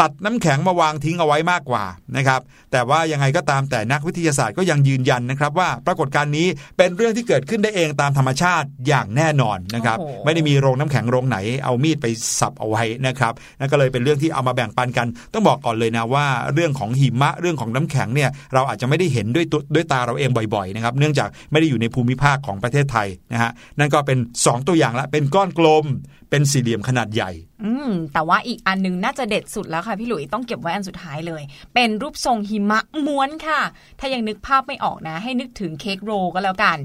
[0.00, 1.84] ตัดน้ำแข็งมาวางทิ้งเอาไว้มากกว่า
[2.16, 2.40] นะครับ
[2.72, 12.06] แต่ว่ายังไงก็ตามแต่นักวิทยาศาสตร์ก็ยังยืนยันนะครับว่าปรากฏการณ์นี้เป็นเรื่องที่เกิดขึ้นได้เองตามธรรมชาติอย่างแน่นอนนะครับไม่ได้มีโรงน้ำแข็งโรงไหนเอามีดไป
[12.40, 25.84] สับเอาไว้นะครับนั่นก็เลยเป็นเรื่องที่เอามาแบ่งปันกัน ต้องบอกก่อนเลยนะว่าเรื่องของหิมะเรื่องของน้ำแข็งเนี่ยเราอาจจะไม่ได้เห็นด้วยด้วยตาเราเองบ่อยๆนะครับเนื่องจากไม่ได้อยู่ในภูมิภาคของประเทศไทยนะฮะนั่นก็เป็น 2 ตัวอย่างละเป็นก้อนกลม
[26.30, 27.30] เป็นสี่เหลี่ยมขนาดใหญ่
[27.64, 31.42] อืมแต่ว่าอีกอันนึงน่าจะเด็ดสุดแล้วค่ะพี่หลุยต้องเก็บไว้อันสุดท้ายเลย
[31.74, 33.60] เป็นรูปทรงหิมะม้วนค่ะ
[34.00, 36.78] ถ้ายังนึกภาพไม่ออกนะ ให้นึกถึงเค้กโรก็แล้วกัน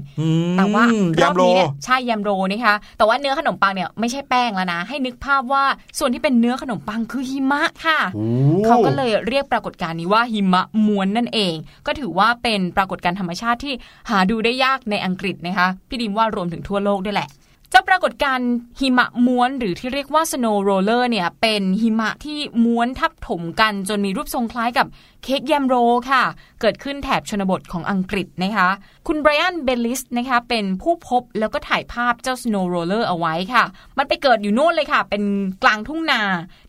[0.56, 0.84] แต่ว่า
[1.22, 5.64] รอบนี้เนี่ยใช่ยำโรนะคะ แต่ว่าเนื้อขนมปังเนี่ยไม่ใช่แป้งแล้วนะ ให้นึกภาพว่า
[5.98, 7.98] ส่วนที่เป็นเนื้อขนมปังคือหิมะค่ะ
[8.64, 11.54] เขาก็เลยเรียกปรากฏการณ์นี้ว่าหิมะม้วนนั่นเอง
[11.86, 13.74] ก็ถือว่าเป็นปรากฏการณ์ธรรมชาติที่
[14.10, 17.28] หาดูได้ยากในอังกฤษนะคะพี่ดิมว่ารวมถึงทั่วโลกด้วยแหละ
[17.70, 18.50] เจ้าปรากฏการณ์
[18.80, 24.86] หิมะม้วนหรือที่เรียกว่า snow roller เนี่ยเป็นหิมะที่ม้วนทับถมกันจนมีรูปทรงคล้ายกับ
[25.24, 25.74] เค้กแยมโรล
[26.10, 26.22] ค่ะ
[26.60, 28.68] เกิดขึ้นแถบชนบทของอังกฤษนะคะ
[29.06, 33.64] คุณไบรอันเบลลิสนะคะเป็นผู้พบแล้วก็ถ่ายภาพเจ้า snow roller เอาไว้ค่ะ
[33.98, 35.22] มันไปเกิดอยู่โน่นเลยค่ะ เป็น
[35.62, 36.20] กลางทุ่งนา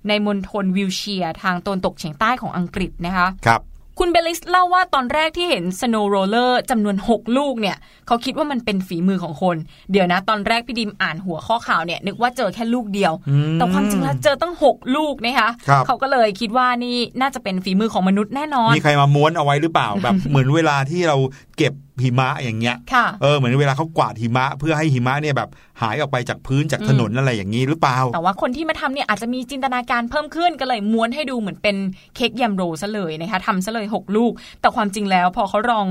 [0.07, 3.61] ในมณฑลวิลต์เชียร์ ทางตะวันตกเฉียงใต้ของอังกฤษนะคะครับ
[3.99, 9.55] คุณเบลลิสเล่าว่าตอนแรกที่เห็น snow roller จำนวน 6 ลูกเนี่ย เขาคิดว่ามันเป็นฝีมือของคน
[9.91, 13.13] เดี๋ยวนะ ตอนแรกพี่ดิมอ่านหัวข้อข่าวเนี่ยนึกว่าเจอแค่ลูกเดียว
[13.53, 15.49] แต่ความจริงแล้วเจอตั้ง 6 ลูกนะคะ
[15.85, 21.17] เขาก็เลยคิดว่านี่น่าจะเป็นฝีมือของมนุษย์แน่นอน มีใครมาม้วนเอาไว้หรือเปล่าแบบเหมือนเวลาที่เรา
[21.57, 22.75] เก็บ หิมะอย่างเงี้ย
[23.21, 25.49] เออเหมือนเวลาเขากวาดหิมะ เพื่อให้หิมะเนี่ยแบบ
[25.81, 31.75] หายออกไปจากพื้นจากถนนอะไรอย่างนี้หรือเปล่า แต่ว่าคนที่มาทำเนี่ยอาจจะมีจินตนาการเพิ่มขึ้นก็เลยม้วนให้ดูเหมือนเป็น
[32.15, 34.31] เค้กยมโรซะเลยนะคะทำซะเลย 6 ลูก
[34.61, 35.87] แต่ความจริงแล้วพอเขาลอง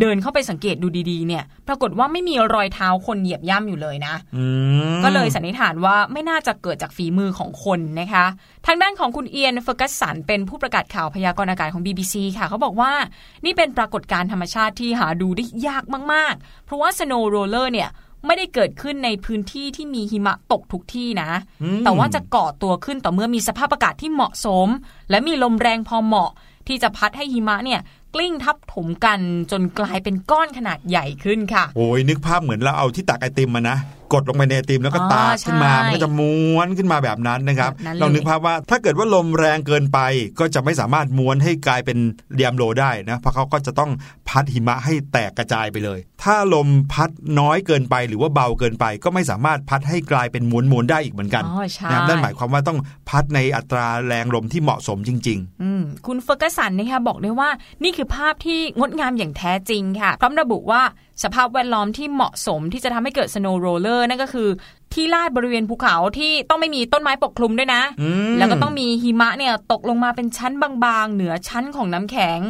[0.00, 4.14] เดินเข้าไปสังเกตดูดีๆ เนี่ย ปรากฏว่าไม่มีรอยเท้าคนเหยียบย่ำอยู่เลยนะ
[5.04, 8.24] ก็เลยสันนิษฐานว่าไม่น่าจะเกิดจากฝีมือของคนนะคะ
[8.66, 12.92] ทางด้านของคุณเอียนเฟอร์กัสสันเป็นผู้ประกาศข่าวพยากรณ์อากาศของ BBC ค่ะ เขาบอกว่า
[13.44, 17.88] นี่เป็นปรากฏการณ์ธรรมชาติที่หาดูได้ยากมาก ๆ เพราะว่า snow roller เนี่ย
[18.26, 21.30] ไม่ได้เกิดขึ้นในพื้นที่ที่มีหิมะตกทุกที่นะ
[21.84, 24.68] แต่ว่าจะก่อตัวขึ้นต่อเมื่อมีสภาพอากาศที่เหมาะสม
[25.10, 26.30] และมีลมแรงพอเหมาะ
[26.68, 27.80] ที่จะพัดให้หิมะเนี่ย
[28.14, 33.76] กลิ้งทับถมกันจนกลายเป็นก้อนขนาดใหญ่ขึ้นค่ะ โอ้ยนึกภาพเหมือนเราเอาที่ตักไอติมมานะ
[34.12, 39.98] กดลงไปในไอติมแล้วก็ตาขึ้นมา มันก็จะม้วนขึ้นมาแบบนั้นนะครับลองนึกภาพว่าถ้าเกิดว่าลมแรงเกินไป
[40.40, 41.98] ก็จะไม่สามารถม้วนให้กลายเป็น
[42.34, 43.90] เดียมโลได้นะ เพราะเขาก็จะต้อง
[44.28, 51.44] พัดหิมะให้แตกกระจายไปเลย ถ้าลมพัดน้อยเกินไปหรือว่าเบาเกินไป ก็ไม่สามารถพัดให้กลายเป็นม้วนม้วนได้อีกเหมือนกัน
[51.92, 57.50] นะนั่นหมายความว่าต้องพัดในอัตราแรงลมที่เหมาะสมจริงๆคุณเฟอร์กสันนะคะบอกได้ว่า
[57.82, 60.82] นี่คือภาพที่งดงามอย่างแท้จริงค่ะพร้อมระบุว่า
[61.22, 64.48] สภาพแวดล้อมที่เหมาะสมที่จะทำให้เกิด snow roller นั่นก็คือ
[64.94, 67.82] ที่ลาดบริเวณภูเขาที่ต้องไม่มีต้นไม้ปกคลุมด้วยนะ
[68.38, 70.52] แล้วก็ต้องมีหิมะเนี่ยตกลงมาเป็นชั้น
[70.84, 72.40] บางๆ เหนือชั้นของน้ำแข็ง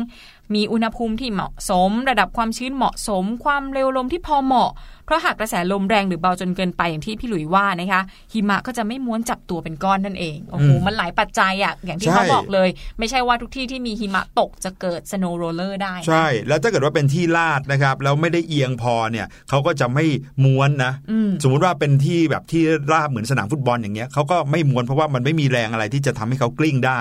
[0.55, 4.71] มีอุณหภูมิที่เหมาะสม ระดับความชื้นเหมาะสม ความเร็วลมที่พอเหมาะ
[5.09, 12.69] เพราะหากกระแสลมแรงหรือเบาจนเกินไปอย่างที่พี่หลุยว่านะคะหิมะก็จะไม่ม้วนจับตัวเป็นก้อนนั่นเองโอ้โหมันหลายปัจจัยอะอย่างที่เขาบอกเลย
[12.99, 20.07] ไม่ใช่ว่าทุกที่ที่มีหิมะตกจะเกิดสโนว์โรลเลอร์ได้ ใช่ แล้วถ้าเกิดว่าเป็นที่ลาดนะครับแล้วไม่ได้เอียงพอเนี่ยเขาก็จะไม่
[20.45, 20.93] ม้วนนะ
[21.43, 27.01] สมมุติว่าเป็นที่แบบที่ราบเหมือนสนามฟุตบอลอย่างเงี้ยเขาก็ไม่ม้วนเพราะว่ามันไม่มีแรงอะไรที่จะทำให้เขากลิ้งได้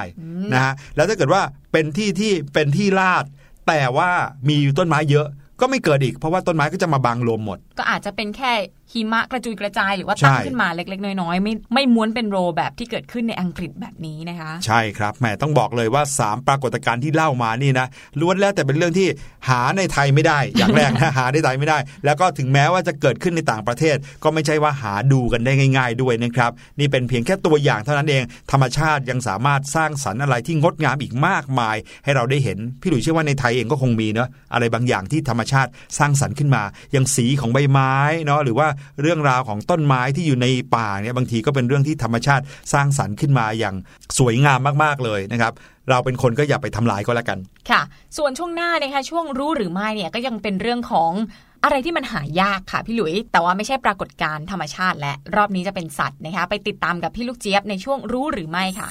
[0.54, 1.41] นะฮะแล้วถ้าเกิดว่า
[1.72, 3.26] เป็นที่ที่เป็นที่ลาด
[3.67, 4.10] แต่ว่า
[4.50, 5.28] มีต้นไม้เยอะ
[5.60, 8.54] ก็ไม่เกิดอีกเพราะว่าต้นไม้ก็จะมาบังลมหมด ก็อาจจะเป็นแค่
[8.93, 17.88] หิมะกระจุยกระจายหรือว่าตั้งขึ้นมาเล็ก ๆ น้อยๆไม่ไม่ม้วนเป็นโรแบบที่เกิดขึ้นในอังกฤษแบบนี้นะคะ ใช่ครับแหมต้องบอกเลยว่า 3 ปรากฏการณ์ที่เล่ามานี่นะ
[18.19, 19.08] ล้วนแล้วแต่เป็นเรื่องที่
[19.50, 37.93] หาในไทยไม่ได้ อย่างแรกนะหาในไทยไม่ได้ แล้วก็ถึงแม้ว่าจะเกิดขึ้นในต่างประเทศ ก็ไม่ใช่ว่าหาดูกันได้ง่าย ๆ ด้วยนะครับ นี่เป็นเพียงแค่ตัวอย่างเท่านั้นเอง ธรรมชาติยังสามารถสร้างสรรค์อะไรที่งดงามอีกมากมาย ให้เราได้เห็นพี่หลุยเชื่อว่าในไทยเองก็คงมีเนาะอะไรบางอย่างที่ธรรมชาติสร้างสรรค์ขึ้นมา อย่างสีของใบไม้
[38.26, 38.67] เนาะหรือว่า
[39.02, 43.76] เรื่องราวของต้นไม้ที่อยู่ในป่าเนี่ยบางทีก็เป็นเรื่องที่ธรรมชาติสร้างสรรค์ขึ้นมาอย่าง
[44.18, 45.54] สวยงามมากๆเลยนะครับ
[45.90, 47.38] เราเป็นคนก็อย่าไปทำลายก็แล้วกัน
[47.70, 47.82] ค่ะ
[48.18, 51.12] ส่วนช่วงหน้านะคะช่วงรู้หรือไม่เนี่ยก็ยังเป็นเรื่องของ
[51.63, 58.88] อะไรที่มันหายากค่ะพี่หลุย แต่ว่าไม่ใช่ปรากฏการณ์ธรรมชาติ และรอบนี้จะเป็นสัตว์นะคะ ไปติดตามกับพี่ลูกเจี๊ยบในช่วงรู้หรือไม่ค่ะ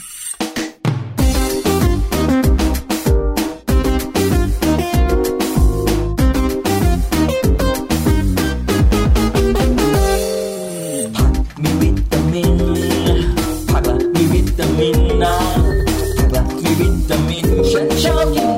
[17.11, 18.56] อร่อย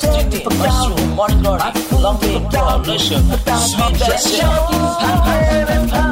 [0.00, 3.94] โตโตเจ๊ฝัก
[4.38, 6.09] ยาว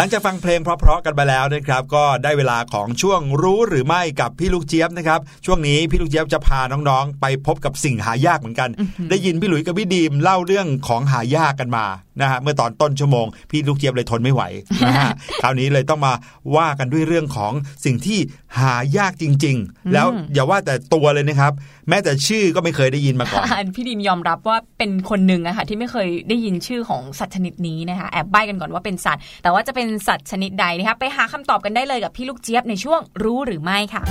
[0.00, 8.70] หลังจากฟังเพลงเพราะๆกันไปแล้วนะครับ ก็ได้เวลาของช่วงรู้หรือไม่กับพี่ลูกเจี๊ยบนะครับ ช่วงนี้พี่ลูกเจี๊ยบจะพาน้องๆ ไปพบกับสิ่งหายากเหมือนกัน
[9.10, 11.84] ได้ยินพี่หลุยส์กับพี่ดีมเล่าเรื่องของหายากกันมา
[12.20, 14.42] นะฮะเมื่อตอนต้นชั่วโมง พี่ลูกเจี๊ยบเลยทนไม่ไหว
[14.86, 15.10] นะฮะ
[15.42, 16.12] คราวนี้เลยต้องมา
[16.56, 17.52] ว่ากันด้วยเรื่องของ
[17.84, 18.18] สิ่งที่
[18.58, 21.52] หายากจริง ๆ แล้วอย่าว่าแต่ตัวเลยนะครับ
[21.88, 34.02] แม้แต่ชื่อก็ไม่เคยได้ยินมาก่อนพี่ดิมยอมรับว่าเป็นคนหนึ่งอะค่ะที่ไม่เคยได้ยินชื่อของสัตว์ชนิดนี้นะคะแอบใบกันก่อนว่าเป็นสัตว์ แต่ว่าจะเป็นสัตว์ชนิดใดนะคะไปหาคำตอบกันได้เลยกับพี่ลูกเจี๊ยบในช่วงรู้หรือไม่ค่ะ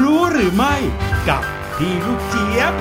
[0.00, 0.74] รู้หรือไม่
[1.28, 1.42] กับ
[1.76, 2.74] พี่ลูกเจี๊ยบ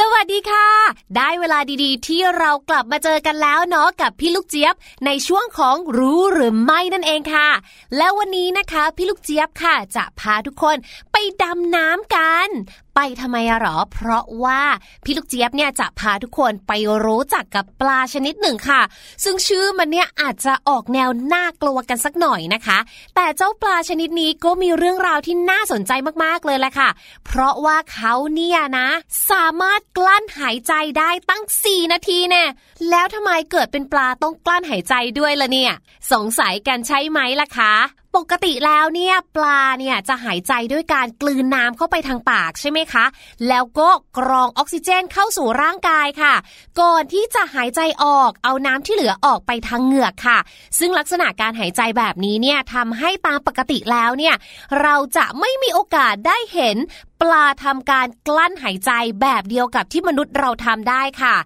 [0.00, 0.68] สวัสดีค่ะ
[1.16, 4.74] ได้เวลาดีๆ ที่เรากลับมาเจอกันแล้วเนาะกับพี่ลูกเจี๊ยบ
[5.06, 7.48] ในช่วงของรู้หรือไม่นั่นเองค่ะ
[7.96, 10.76] แล้ววันนี้นะคะ พี่ลูกเจี๊ยบค่ะจะพาทุกคน
[11.12, 12.48] ไปดำน้ำกัน
[12.96, 14.60] ไปทำไมอะหรอ เพราะว่า
[15.04, 16.72] พี่ลูกเจี๊ยบเนี่ยจะพาทุกคนไป
[17.04, 18.82] รู้จักกับปลาชนิดหนึ่งค่ะ
[19.24, 22.78] ซึ่งชื่อมันเนี่ยอาจจะออกแนวน่ากลัวกันสักหน่อยนะคะ
[23.14, 25.92] แต่เจ้าปลาชนิดนี้ก็มีเรื่องราวที่น่าสนใจ
[26.24, 26.88] มากๆเลยแหละค่ะ
[27.26, 28.88] เพราะว่าเขาเนี่ยนะ
[29.30, 32.48] สามารถกลั้นหายใจได้ตั้ง 4 นาทีเนี่ย
[32.90, 35.72] แล้วทำไมเกิดเป็นปลาต้องกลั้นหายใจด้วยล่ะเนี่ย
[36.12, 37.74] สงสัยกันใช่ไหมล่ะคะ
[38.16, 43.04] ปกติแล้วเนี่ยปลาเนี่ยจะหายใจด้วยการกลืนน้ำเข้าไปทางปากใช่ไหมคะ
[43.48, 43.88] แล้วก็
[44.18, 46.34] กรองออกซิเจนเข้าสู่ร่างกายค่ะ
[46.80, 50.38] ก่อนที่จะหายใจออกเอาน้ำที่เหลือออกไปทางเหงือกค่ะ
[50.78, 54.34] ซึ่งลักษณะการหายใจแบบนี้เนี่ยทำให้ตามปกติแล้วเนี่ย
[54.82, 56.76] เราจะไม่มีโอกาสได้เห็น
[57.20, 58.90] ปลาทำการกลั้นหายใจ
[59.20, 61.36] แบบเดียวกับที่มนุษย์เราทำได้ค่ะ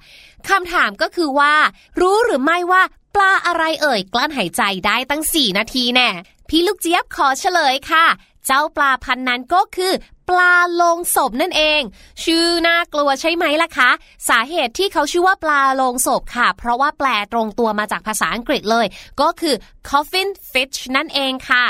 [0.49, 1.55] คำถามก็คือว่า
[2.01, 2.83] รู้หรือไม่ว่า
[3.15, 6.09] ปลาอะไรเอ่ย กลั้นหายใจได้ตั้ง 4 นาทีแน่
[6.53, 8.07] พี่ลูกเจี๊ยบขอเฉลยค่ะ
[8.47, 9.93] เจ้าปลาพันนั้นก็คือ
[10.29, 11.81] ปลาลงศพนั่นเอง
[12.25, 13.91] ชื่อน่ากลัวใช่ไหมล่ะคะ
[14.29, 18.87] สาเหตุที่เขาชื่อว่าปลาลงศพค่ะ เพราะว่าแปลตรงตัวมาจากภาษาอังกฤษเลย
[19.21, 19.55] ก็คือ
[19.89, 21.67] coffin fish นั่นเองค่ะ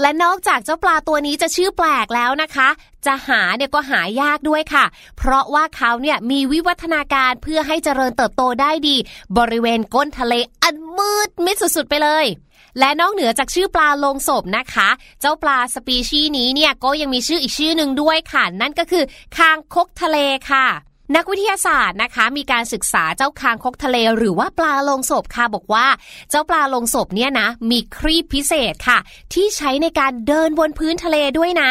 [0.00, 2.68] และนอกจากเจ้าปลาตัวนี้จะชื่อแปลกแล้วนะคะ
[3.06, 4.84] จะหาเนี่ยก็หายากด้วยค่ะ
[5.18, 8.96] เพราะว่าเขาเนี่ยมีวิวัฒนาการเพื่อให้เจริญเติบโตได้ดี
[9.38, 12.26] บริเวณก้นทะเลอันมืดมิดสุดๆไปเลย
[12.78, 14.88] และนอกเหนือจากชื่อปลาลงศพนะคะ
[15.20, 19.04] เจ้าปลาสปีชีนี้เนี่ยก็ยังมีชื่ออีกชื่อหนึ่งด้วยค่ะ นั่นก็คือ
[19.36, 20.16] คางคกทะเล
[20.50, 20.66] ค่ะ
[21.16, 25.86] นักวิทยาศาสตร์นะคะมีการศึกษาเจ้าคางคกทะเล หรือว่าปลาลงศพค่ะบอกว่า
[26.30, 28.98] เจ้าปลาลงศพเนี่ยนะมีครีบพิเศษค่ะ
[29.32, 31.70] ที่ใช้ในการเดินบนพื้นทะเลด้วยนะ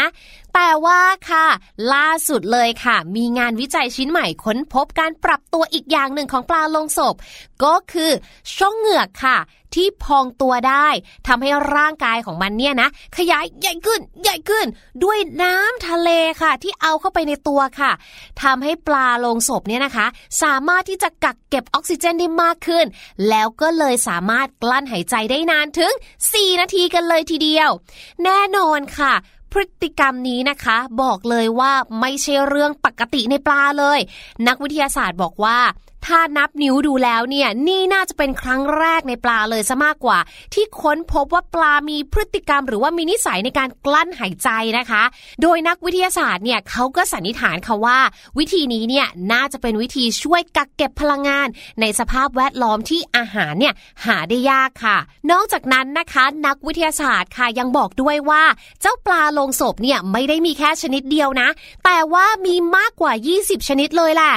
[0.54, 1.47] แต่ว่าค่ะ
[1.93, 7.16] ล่าสุดเลยค่ะ มีงานวิจัยชิ้นใหม่ค้นพบการปรับตัวอีกอย่างหนึ่งของปลาลงศพ
[7.64, 8.12] ก็คือ
[8.56, 9.38] ช่องเหงือกค่ะ
[9.76, 10.88] ที่พองตัวได้
[11.28, 14.66] ทำให้ร่างกายของมันเนี่ยนะ ขยายใหญ่ขึ้น ใหญ่ขึ้น
[15.04, 16.10] ด้วยน้ำทะเล
[16.41, 17.91] ค่ะ ที่เอาเข้าไปในตัวค่ะ
[18.43, 20.06] ทำให้ปลาลงศพเนี่ยนะคะ
[20.43, 22.86] สามารถที่จะกักเก็บออกซิเจนได้มากขึ้น
[23.30, 25.93] แล้วก็เลยสามารถกลั้นหายใจได้นานถึง
[26.28, 27.70] 4 นาทีกันเลยทีเดียว
[28.24, 29.14] แน่นอนค่ะ
[29.54, 33.99] พฤติกรรมนี้นะคะ บอกเลยว่าไม่ใช่เรื่องปกติในปลาเลย
[34.47, 35.58] นักวิทยาศาสตร์บอกว่า
[36.06, 40.20] ถ้านับนิ้วดูแล้วเนี่ยนี่น่าจะเป็นครั้งแรกในปลาเลยซะมากกว่า
[40.54, 45.04] ที่ค้นพบว่าปลามีพฤติกรรม หรือว่ามีนิสัยในการกลั้นหายใจนะคะ
[45.41, 47.99] โดยนักวิทยาศาสตร์เนี่ยเขาก็สันนิษฐานค่ะว่า
[48.38, 51.47] วิธีนี้เนี่ยน่าจะเป็นวิธีช่วยกักเก็บพลังงาน
[51.82, 53.74] ในสภาพแวดล้อมที่อาหารเนี่ย
[54.06, 54.97] หาได้ยากค่ะ
[55.32, 58.43] นอกจากนั้นนะคะนักวิทยาศาสตร์ค่ะยังบอกด้วยว่า
[58.82, 61.49] เจ้าปลาลงศพเนี่ยไม่ได้มีแค่ชนิดเดียวนะ
[61.86, 64.34] แต่ว่ามีมากกว่า 20 ชนิดเลยแหละ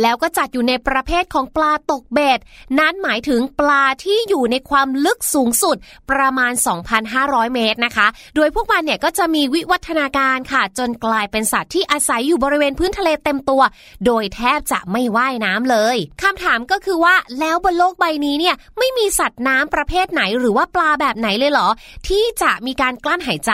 [0.00, 2.38] แล้วก็จัดอยู่ในประเภทของปลาตกเบ็ด
[2.78, 5.76] นั้นหมายถึงปลาที่อยู่ในความลึกสูงสุด
[6.10, 6.52] ประมาณ
[7.04, 8.06] 2,500 เมตรนะคะ
[8.36, 13.62] โดยพวกมันเนี่ยก็จะมีวิวัฒนาการค่ะ จนกลายเป็นสัตว์ที่อาศัยอยู่บริเวณพื้นทะเลเต็มตัว
[14.06, 21.68] โดยแทบจะไม่ว่ายน้ำเลยคำถามก็คือว่าแล้วบนโลกใบนี้เนี่ยไม่มีสัตว์น้ำประเภทไหนหรือว่าปลาแบบไหนเลยเหรอ
[22.08, 23.52] ที่จะมีการกลั้นหายใจ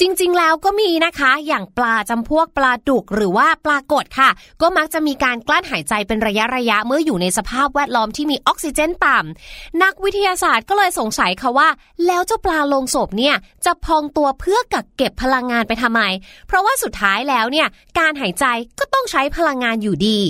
[0.00, 4.30] จริงๆ แล้วก็มีนะคะ อย่างปลาจำพวกปลาดุกหรือว่าปลากดค่ะ
[4.60, 11.68] ก็มักจะมีการกลั้นหายใจเป็นระยะระยะเมื่ออยู่ในสภาพแวดล้อมที่มีออกซิเจนต่ำนักวิทยาศาสตร์ก็เลยสงสัยค่ะว่า
[12.06, 16.00] แล้วเจ้าปลาลงศพเนี่ยจะพองตัวเพื่อกักเก็บพลังงานไปทำไม
[16.46, 17.68] เพราะว่าสุดท้ายแล้วเนี่ย
[17.98, 18.44] การหายใจ
[18.78, 20.20] ก็ต้องใช้พลังงานอยู่ดี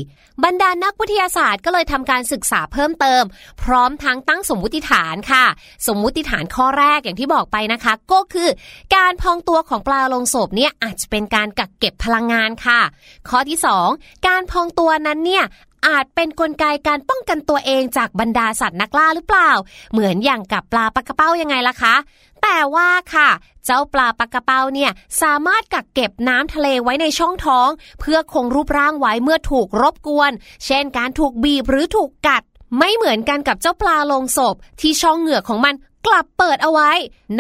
[0.45, 3.23] บรรดานักวิทยาศาสตร์ก็เลยทำการศึกษาเพิ่มเติม
[3.63, 5.45] พร้อมทั้งตั้งสมมติฐานค่ะ
[5.87, 8.49] สมมติฐานข้อแรกอย่างที่บอกไปนะคะ ก็คือ
[8.97, 12.81] การพองตัวของปลาลงศพเนี่ยอาจจะเป็นการกักเก็บพลังงานค่ะ
[13.29, 13.59] ข้อที่
[13.91, 15.45] 2 การพองตัวนั้นเนี่ย
[15.87, 19.51] อาจเป็นนกลไกการป้องกันตัวเองจากบรรดาสัตว์นักล่าหรือเปล่า
[19.93, 21.95] เหมือนอย่างกับปลาปลากระเป้ายังไงล่ะคะ
[22.43, 23.29] แต่ว่าค่ะ
[23.65, 24.91] เจ้าปลาปลากระเป้าเนี่ย
[25.23, 27.69] สามารถกักเก็บน้ำทะเลไว้ในช่องท้อง
[28.01, 30.33] เพื่อคงรูปร่างไว้เมื่อถูกรบกวน
[30.65, 32.43] เช่นการถูกบีบหรือถูกกัด
[32.79, 35.75] ไม่เหมือนกันกับเจ้าปลาลงศพที่ช่องเหงือกของมัน
[36.09, 36.91] กลับเปิดเอาไว้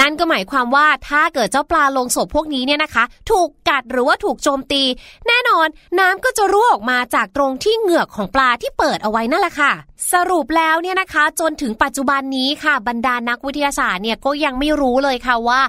[0.00, 4.82] นั่นก็หมายความว่าถ้าเกิดเจ้าปลาลงศพพวกนี้เนี่ยนะคะ ถูกกัดหรือว่าถูกโจมตี
[5.28, 5.66] แน่นอน
[5.98, 9.72] น้ำก็จะรั่วออกมาจากตรงที่เหงือกของปลาที่เปิดเอาไว้นั่นแหละค่ะ
[10.12, 15.60] สรุปแล้วเนี่ยนะคะ จนถึงปัจจุบันนี้ค่ะบรรดานักวิทยาศาสตร์เนี่ยก็ยังไม่รู้เลยค่ะว่า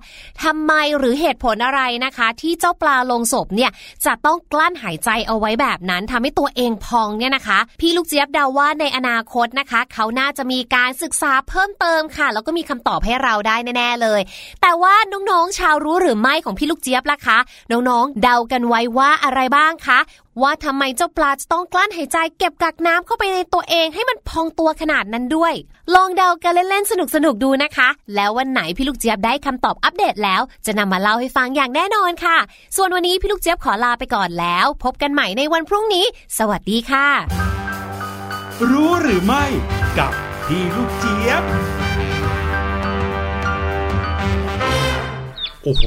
[0.44, 3.72] ทำไมหรือเหตุผลอะไรนะคะ ที่เจ้าปลาลงศพเนี่ย
[4.06, 14.22] จะต้องกลั้นหายใจเอาไว้แบบนั้นทำให้ตัวเองพองเนี่ยนะคะ พี่ลูกเจี๊ยบเดาว่าในอนาคตนะคะ เขาน่าจะมีการศึกษาเพิ่มเติมค่ะ แล้วก็มีคำตอบอบให้เราได้แน่ๆเลย
[14.62, 17.38] แต่ว่าน้องๆชาวรู้หรือไม่ของพี่ลูกเจี๊ยบล่ะคะ
[17.72, 20.00] น้องๆ เดากันไว้ว่าอะไรบ้างคะ
[20.42, 25.54] ว่าทำไมเจ้าปลาจะต้องกลั้นหายใจเก็บกักน้ำเข้าไปในตัวเองให้มันพองตัวขนาดนั้นด้วย
[25.96, 26.94] ลองเดากันเล่นๆส
[27.26, 32.38] นุกๆดูนะคะ แล้ววันไหนพี่ลูกเจี๊ยบได้คำตอบอัปเดตแล้ว จะนำมาเล่าให้ฟังอย่างแน่นอนค่ะ
[32.76, 36.06] ส่วนวันนี้พี่ลูกเจี๊ยบขอลาไปก่อนแล้ว พบกันใหม่ในวันพรุ่งนี้
[36.38, 37.08] สวัสดีค่ะ
[38.70, 39.46] รู้หรือไม่
[39.98, 40.12] กับ
[40.46, 41.44] พี่ลูกเจี๊ยบ
[45.64, 45.84] โอ้โห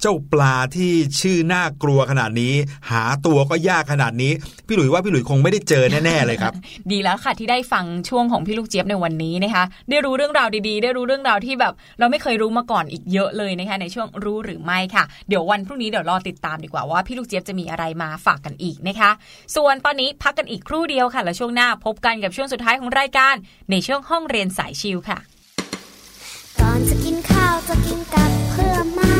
[0.00, 2.54] เจ้าปลาที่ชื่อน่ากลัวขนาดนี้
[2.90, 4.32] หาตัวก็ยากขนาดนี้
[4.66, 6.52] พี่หลุยว่าพี่หลุยคงไม่ได้เจอแน่ๆเลยครับ
[6.92, 19.10] ดีแล้วค่ะที่ได้ฟังช่วงของพี่ลูกเจี๊ยบในวันนี้นะคะ ได้รู้เรื่องราวดีๆ ได้รู้เรื่องราวที่แบบ เราไม่เคยรู้มาก่อนอีกเยอะเลยนะคะในช่วงรู้หรือไม่ค่ะ เดี๋ยววันพรุ่งนี้เดี๋ยวรอติดตามดีกว่าว่าพี่ลูกเจี๊ยบจะมีอะไรมาฝากกันอีกนะคะ
[19.56, 23.34] ส่วนตอนนี้พักกันอีกครู่เดียวค่ะแล้วช่วงหน้าพบกันกับช่วงสุดท้ายของรายการ
[23.70, 25.18] ในช่วงห้องเรียนสายชิลค่ะ
[26.60, 26.97] ก่อนจะ
[27.30, 29.17] ข้าวจะกินกับเพื่อมา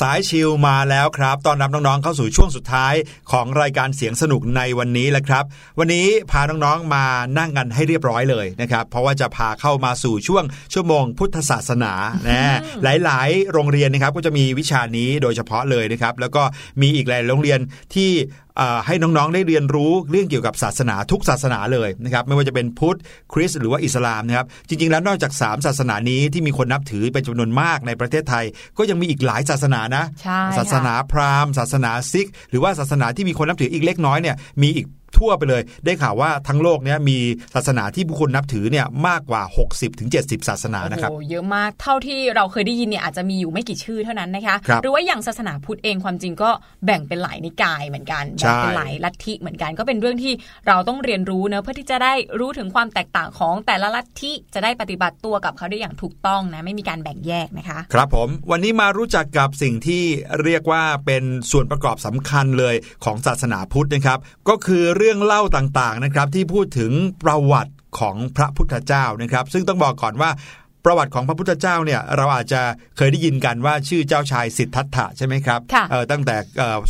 [0.00, 2.94] สายชิลมาแล้วครับตอนรับน้องๆเข้าสู่ช่วงสุดท้าย
[3.30, 5.44] ของรายการเสียงสนุกในวันนี้แหละครับ
[5.78, 7.04] วันนี้พาน้องๆมา
[7.38, 11.92] นั่งกันให้เรียบร้อยเลยนะครับ เพราะว่าจะพาเข้ามาสู่ช่วงชั่วโมงพุทธศาสนา
[12.28, 16.42] นะหลายๆ โรงเรียนนะครับก็จะมีวิชานี้โดยเฉพาะเลยนะครับ แล้วก็
[16.80, 17.60] มีอีกหลายโรงเรียน
[17.94, 18.10] ที่
[18.86, 22.98] ให้น้องๆได้เรียนรู้เรื่องเกี่ยวกับศาสนาทุกศาสนาเลยนะครับไม่ว่าจะเป็นพุทธ
[23.32, 28.44] คริสต์หรือว่าอิสลามนะครับจริงๆ แล้วนอกจาก 3 ศาสนานี้ที่มีคนนับถือเป็นจำนวนมากในประเทศไทย
[28.78, 30.04] ก็ยังมีอีกหลายศาสนานะ
[30.58, 34.86] ศาสนาพราหมณ์ ศาสนาซิก หรือว่าศาสนาที่มีคนนับถืออีกเล็กน้อยเนี่ยมีอีก
[35.16, 37.18] ทั่วไปเลย ได้ข่าวว่าทั้งโลกนี้มี
[37.54, 40.08] ศาสนาที่ผู้คนนับถือเนี่ยมากกว่า 60-70ถึง
[40.48, 46.50] ศาสนานะครับโอ้เยอะมากเท่าที่เราเคยได้ยินเนี่ยอาจจะมีอยู่ไม่กี่ชื่อเท่านั้นนะคะคหรือว่าอย่างศาสนาพุทธเองความจริงก็
[46.86, 50.32] แบ่งเป็นหลายนิกายเหมือนกันแบ่งเป็นหลายลัทธิเหมือนกันก็เป็นเรื่องที่
[50.66, 60.02] เราต้องเรียนรู้เนะเพื่อที่จะได้รู้ถึงความแตกต่างของแต่ละลัทธิจะได้ปฏิบัติตัวกับเขาได้อย่างถูกต้องนะไม่มีการแบ่งแยกนะคะ ครับผมวันนี้มารู้จักกับสิ่งที่
[60.42, 66.92] เรียกว่าเป็นส่วนประกอบสำคัญเลยของศาสนาพุทธนะครับ ก็คือเรื่องเล่าต่างต่างๆนะครับที่พูดถึง
[67.24, 70.30] ประวัติของพระพุทธเจ้านะครับ ซึ่งต้องบอกก่อนว่า
[70.84, 72.60] ประวัติของพระพุทธเจ้าเนี่ยเราอาจจะ
[72.96, 75.60] เคยได้ยินกันว่าชื่อเจ้าชายสิทธัตถะใช่ไหมครับ
[76.10, 76.36] ตั้งแต่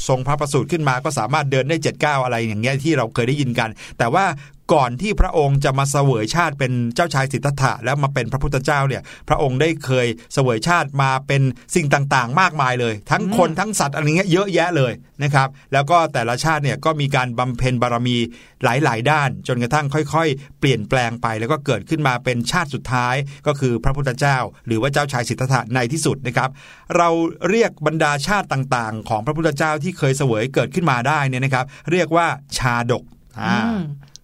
[0.09, 4.24] ทรงพระประสูติขึ้นมาก็สามารถเดินได้เจ็ดเก้าอะไรอย่างเงี้ยที่เราเคยได้ยินกัน แต่ว่า
[4.72, 11.42] ก่อนที่พระองค์จะมาเสวยชาติเป็นเจ้าชายสิทธัตถะแล้วมาเป็นพระพุทธเจ้าเนี่ย พระองค์ได้เคยเสวยชาติมาเป็น
[11.74, 14.92] สิ่งต่างๆ มากมายเลย ทั้งคนทั้งสัตว์อะไรเงี้ยเยอะแยะเลย
[15.22, 18.16] นะครับ แล้วก็แต่ละชาติเนี่ยก็มีการบำเพ็ญบารมี
[18.64, 23.14] หลายๆ ด้าน จนกระทั่งค่อยๆ เปลี่ยนแปลงไปแล้วก็เกิดขึ้นมาเป็นชาติสุดท้าย
[23.46, 26.50] ก็คือพระพุทธเจ้า หรือว่าเจ้าชายสิทธัตถะในที่สุดนะครับ
[26.96, 27.08] เรา
[27.50, 32.26] เรียกบรรดาชาติต่างๆ ของพระพุทธเจ้าที่เคยเสวยเกิดขึ้นมาได้เนี่ยนะครับ เรียกว่า
[32.58, 33.04] ชาดก
[33.40, 33.58] อ่า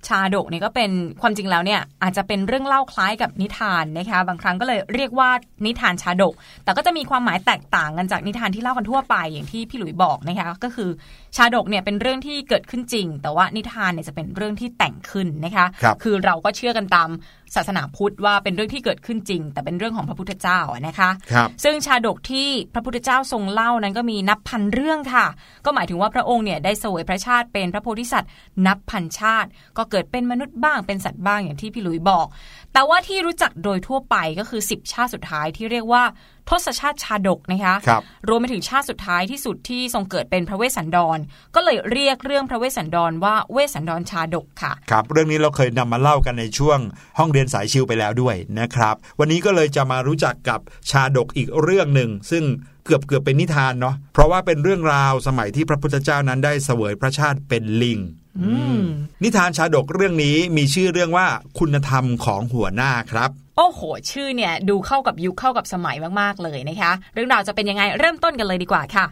[0.08, 0.90] ชาดกนี่ก็เป็น
[1.22, 5.30] ความจริงแล้วเนี่ยอาจจะเป็นเรื่องเล่าคล้ายกับนิทานนะคะบางครั้งก็เลยเรียกว่า
[5.66, 6.34] นิทานชาดก
[6.64, 10.90] แต่ก็จะมีความหมายแตกต่างกันจากนิทานที่เล่ากันทั่วไปอย่างที่พี่หลุยบอกนะคะก็คือ
[11.36, 17.10] ชาดกเนี่ยเป็นเรื่องที่เกิดขึ้นจริง แต่ว่านิทานเนี่ยจะเป็นเรื่องที่แต่งขึ้นนะคะคคือเราก็เชื่อกันตาม
[17.56, 21.34] ศาสนาพุทธว่าเป็นเรื่องที่เกิดขึ้นจริง แต่เป็นเรื่องของพระพุทธเจ้านะคะค
[21.64, 25.26] ซึ่งชาดกที่พระพุทธเจ้าทรงเล่านั้นก็มีนับพันเรื่องค่ะ
[25.64, 28.30] ก็หมายถึงว่าพระองค์เนี่ยได้สวยพระชาติเป็นพระโพธิสัตว์
[28.66, 32.26] นับพันชาติ ก็เกิดเป็นมนุษย์บ้างเป็นสัตว์บ้างอย่างที่พี่ลุยบอก
[32.74, 36.02] แต่ว่าที่รู้จักโดยทั่วไปก็คือ 10 ชาติสุดท้ายที่เรียกว่า
[36.50, 41.18] ทศชาติชาดกนะคะครับรวมไปถึงชาติสุดท้ายที่สุดที่ทรงเกิดเป็นพระเวสสันดร
[41.54, 46.78] ก็เลยเรียกเรื่องพระเวสสันดรว่าเวสสันดรชาดกค่ะ ครับ เรื่องนี้เราเคยนำมาเล่ากันในช่วง
[47.18, 50.60] ห้องเรียนสายชิวไปแล้วด้วยนะครับ วันนี้ก็เลยจะมารู้จักกับ
[50.90, 52.44] ชาดกอีกเรื่องหนึ่งซึ่ง
[52.84, 58.00] เกือบเกือบเป็นนิทานเนาะเพราะว่าเป็นเรื่องราวสมัยที่พระพุทธเจ้านั้นได้เสวยพระชาติเป็นลิง
[59.22, 61.26] นิทานชาดกเรื่องนี้มีชื่อเรื่องว่า
[61.58, 63.80] คุณธรรมของหัวหน้าครับโอ้โห
[64.10, 69.06] ชื่อเนี่ยดูเข้ากับยุคเข้ากับสมัยมาก ๆ เลยนะคะ เรื่องราวจะเป็นยังไงเริ่มต้นกันเลยดีกว่าค่ะ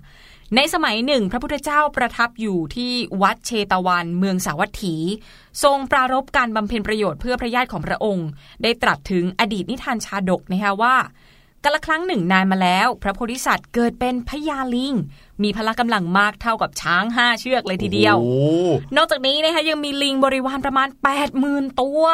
[0.56, 2.92] ในสมัยหนึ่ง พระพุทธเจ้าประทับอยู่ที่
[3.22, 4.94] วัดเชตวัน เมืองสาวัตถี
[5.62, 8.28] ทรงปรารบการบำเพ็ญประโยชน์เพื่อพระญาติของพระองค์
[8.62, 10.94] ได้ตรัสถึงอดีตนิทานชาดกนะคะว่า
[11.64, 14.94] กันละครั้งหนึ่งนานมาแล้ว พระโพธิสัตว์เกิดเป็นพญาลิง
[15.42, 18.16] มีพละกำลังมากเท่ากับช้างห้าเชือกเลยทีเดียว
[18.96, 22.04] นอกจากนี้นะคะยังมีลิงบริวารประมาณ 8 0,000ตัว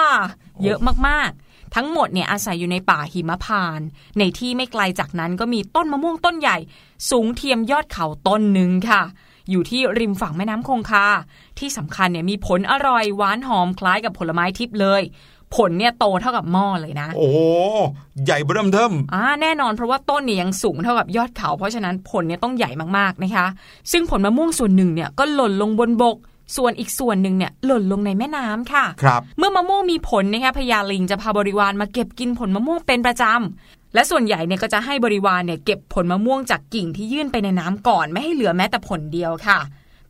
[0.62, 0.78] เยอะ
[1.08, 3.80] มากๆ ทั้งหมดเนี่ยอาศัยอยู่ในป่าหิมพาน
[4.18, 6.56] ในที่ไม่ไกลจากนั้นก็มีต้นมะม่วงต้นใหญ่
[7.10, 9.02] สูงเทียมยอดเขาต้นหนึ่งค่ะ
[9.50, 11.06] อยู่ที่ริมฝั่งแม่น้ำคงคา
[11.58, 15.02] ที่สำคัญเนี่ยมีผลอร่อยหวานหอมคล้ายกับผลไม้ทิพย์เลย
[15.56, 17.28] ผลเนี่ยโตเท่ากับหม้อเลยนะ โอ้
[18.24, 23.46] ใหญ่เบิ่มเทิมอ่าแน่นอนเพราะว่าต้นเนี่ยยังสูงเท่ากับยอดเขา เพราะฉะนั้นผลเนี่ยต้องใหญ่มากๆนะคะ
[23.92, 26.16] ซึ่งผลมะม่วงส่วนหนึ่งเนี่ยก็หล่นลงบนบก
[26.56, 39.58] ส่วนอีกส่วนหนึ่งเนี่ยหล่นลงในแม่น้ำค่ะครับเมื่อมะม่วงมีผลนะคะพญาลิงจะพาบริวารมาเก็บกินผลมะม่วงเป็นประจำและส่วนใหญ่เนี่ยก็จะให้บริวารเนี่ยเก็บผลมะม่วงจากกิ่งที่ยื่นไปในน้ำก่อน ไม่ให้เหลือแม้แต่ผลเดียวค่ะ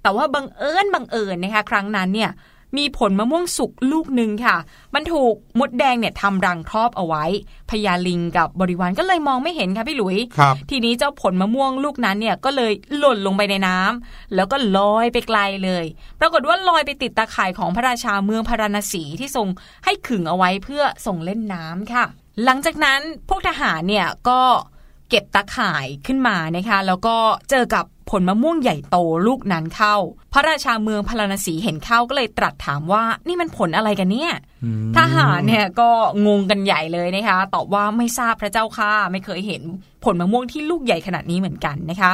[0.03, 2.30] แต่ว่าบังเอิญบังเอิญนะคะครั้งนั้นเนี่ย
[2.77, 4.57] มีผลมะม่วงสุกลูกหนึ่งค่ะ
[4.95, 7.25] มันถูกมดแดงเนี่ยทำรังครอบเอาไว้
[7.71, 10.16] พญาลิงกับบริวารก็เลยมองไม่เห็นค่ะพี่หลุย
[10.71, 15.85] ทีนี้เจ้าผลมะม่วงลูกนั้นเนี่ยก็เลยหล่นลงไปในน้ำแล้วก็ลอยไปไกลเลย
[16.21, 19.49] ปรากฏว่าลอยไปติดตาข่ายของพระราชาเมืองพาราณสีที่ทรง
[19.85, 22.05] ให้ขึงเอาไว้เพื่อส่งเล่นน้ำค่ะ
[22.45, 24.41] หลังจากนั้นพวกทหารเนี่ยก็
[25.11, 27.16] เก็บตาข่ายขึ้นมานะคะ แล้วก็
[27.51, 28.96] เจอกับ ผลมะม่วงใหญ่โต
[29.26, 29.96] ลูกนั้นเข้า
[30.32, 34.32] พระราชาเมืองพาราณสีเห็นเข้าก็เลยตรัสถามว่านี่มันผลอะไรกันเนี่ย
[34.96, 35.90] ทหารเนี่ยก็
[36.26, 39.62] งงกันใหญ่เลยนะคะตอบว่าไม่ทราบพระเจ้าค่ะไม่เคยเห็น
[40.04, 42.12] ผลมะม่วงที่ลูกใหญ่ขนาดนี้เหมือนกันนะคะ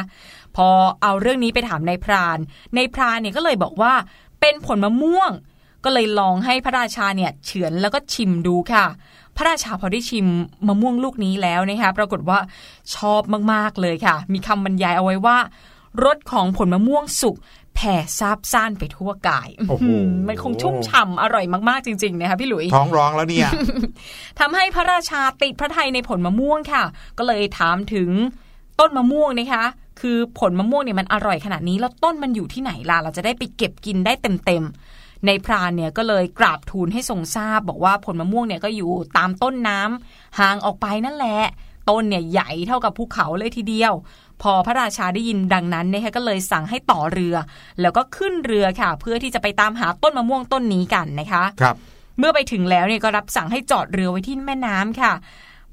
[0.57, 0.68] พอ
[1.03, 2.38] เอาเรื่องนี้ไปถามนายพราน
[2.76, 3.92] นายพรานเนี่ยก็เลยบอกว่า
[4.40, 5.30] เป็นผลมะม่วง
[5.84, 8.86] ก็เลยลองให้พระราชาเนี่ยเฉือนแล้วก็ชิมดูค่ะ
[9.36, 10.26] พระราชาพอได้ชิม
[10.66, 12.38] มะม่วงลูกนี้แล้วนะคะปรากฏว่า
[12.95, 13.22] ชอบ
[13.53, 15.36] มาก ๆ เลยค่ะ มีคำบรรยายเอาไว้ว่า
[16.05, 17.36] รสของผลมะม่วงสุก
[17.74, 19.49] แผ่ซาบซ่านไปทั่วกาย
[20.28, 23.51] มันคงชุ่มฉ่าอร่อยมากๆจริง ๆ นะคะพี่หลุยท้องร้องแล้วเนี่ย
[24.40, 26.84] ทำให้พระราชาติดพระทัยในผลมะม่วงค่ะ
[27.18, 28.11] ก็เลยถามถึง
[28.80, 29.64] ต้นมะม่วงนะคะ
[30.01, 34.12] คือผลมะม่วงเนี่ยมันอร่อยขนาดนี้ แล้วต้นมันอยู่ที่ไหนล่ะ เราจะได้ไปเก็บกินได้
[34.47, 41.40] เต็มๆ ในพรานเนี่ยก็เลยกราบทูลให้ทรงทราบ บอกว่าผลมะม่วงเนี่ยก็อยู่ตามต้นน้ำห่างออกไปนั่นแหละ
[41.90, 43.92] ต้นเนี่ยใหญ่เท่ากับภูเขาเลยทีเดียว
[44.45, 47.34] พอพระราชาได้ยินดังนั้นนะคะก็เลยสั่งให้ต่อเรือ
[47.80, 51.76] แล้วก็ขึ้นเรือค่ะ เพื่อที่จะไปตามหาต้นมะม่วงต้นนี้กันนะคะครับ
[52.18, 55.12] เมื่อไปถึงแล้วเนี่ยก็รับสั่งให้จอดเรือไว้ที่แม่น้ำค่ะ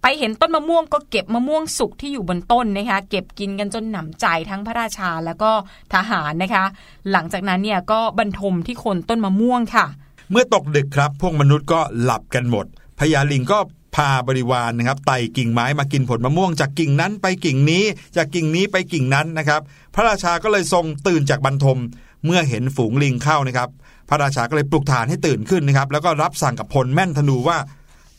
[0.02, 5.52] ไปเห็นต้นมะม่วงก็เก็บมะม่วงสุกที่อยู่บนต้นนะคะ เก็บกินกันจนหนำใจทั้งพระราชาแล้วก็
[5.94, 6.64] ทหารนะคะ
[7.12, 9.86] หลังจากนั้นเนี่ยก็บรรทมที่คนต้นมะม่วงค่ะ
[10.32, 12.66] เมื่อตกดึกครับ พวกมนุษย์ก็หลับกันหมด
[13.00, 13.60] พญาลิงก็
[13.96, 17.84] พาบริวารนนะครับไต่กิ่งไม้มากินผลมะม่วง จากกิ่งนั้นไปกิ่งนี้
[18.16, 19.62] จากกิ่งนี้ไปกิ่งนั้นนะครับ
[19.96, 21.80] พระราชาก็เลยทรงตื่นจากบรรทม
[22.26, 23.70] เมื่อเห็นฝูงลิงเข้านะครับ
[24.10, 27.58] พระราชาก็เลยปลุกฐานให้ตื่นขึ้นนะครับ แล้วก็รับสั่งกับพลแม่นธนูว่า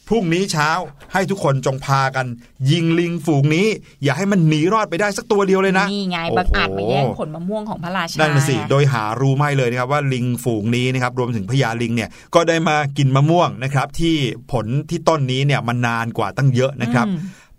[0.08, 0.70] พรุ่งนี้เช้า
[1.12, 2.26] ให้ทุกคนจงพากัน
[2.70, 3.66] ยิงลิงฝูงนี้
[4.04, 14.14] อย่าให้มันหนีรอดไปได้สักตัวเดียวเลยนะนี่ไงบังอาจมาแย่งผลมะม่วงของพระราชานั่นสิโดยหารู้ไม่เลยนะครับว่าลิงฝูงนี้นะครับรวมถึงพญาลิงเนี่ยก็ได้มากินมะม่วงนะครับที่
[14.52, 17.06] ผลที่ต้นนี้เนี่ยมันนานกว่าตั้งเยอะนะครับ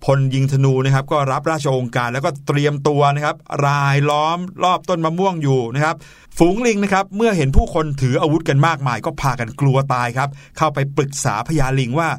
[0.06, 3.36] พลยิงธนูนะครับก็รับราชองค์การแล้วก็เตรียมตัวนะครับ
[3.68, 5.96] รายล้อมรอบต้นมะม่วงอยู่นะครับ
[6.38, 12.10] ฝูงลิงนะครับเมื่อเห็นผู้คนถืออาวุธกันมากมาย ก็พากันกลัวตายครับ เข้าไปปรึกษาพญาลิงว่า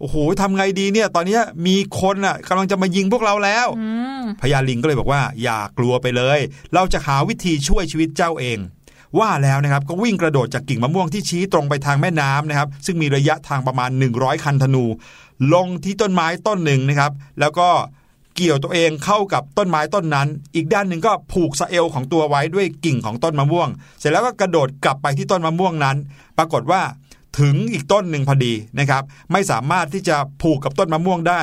[0.00, 3.66] โอ้โหทำไงดีเนี่ย ตอนนี้มีคนอะกำลังจะมายิงพวกเราแล้ว
[4.42, 6.38] พญาลิงก็เลยบอกว่า อย่ากลัวไปเลย
[6.74, 8.60] เราจะหาวิธีช่วยชีวิตเจ้าเอง
[9.20, 14.84] ว่าแล้วนะครับก็วิ่งกระโดดจากกิ่งมะม่วงที่ชี้ตรงไปทางแม่น้ำนะครับ ซึ่งมีระยะทางประมาณ 100 คันธนู
[15.54, 17.68] ลงที่ต้นไม้ต้นหนึ่งนะครับ แล้วก็
[18.36, 23.68] เกี่ยวตัวเองเข้ากับต้นไม้ต้นนั้น อีกด้านหนึ่งก็ผูกสะเอลของตัวไว้ด้วยกิ่งของต้นมะม่วง
[23.98, 25.96] เสร็จแล้วก็กระโดดกลับไปที่ต้นมะม่วงนั้น
[26.38, 26.82] ปรากฏว่า
[27.40, 31.40] ถึงอีกต้นหนึ่งพอดีนะครับ ไม่สามารถที่จะผูกกับต้นมะม่วงได้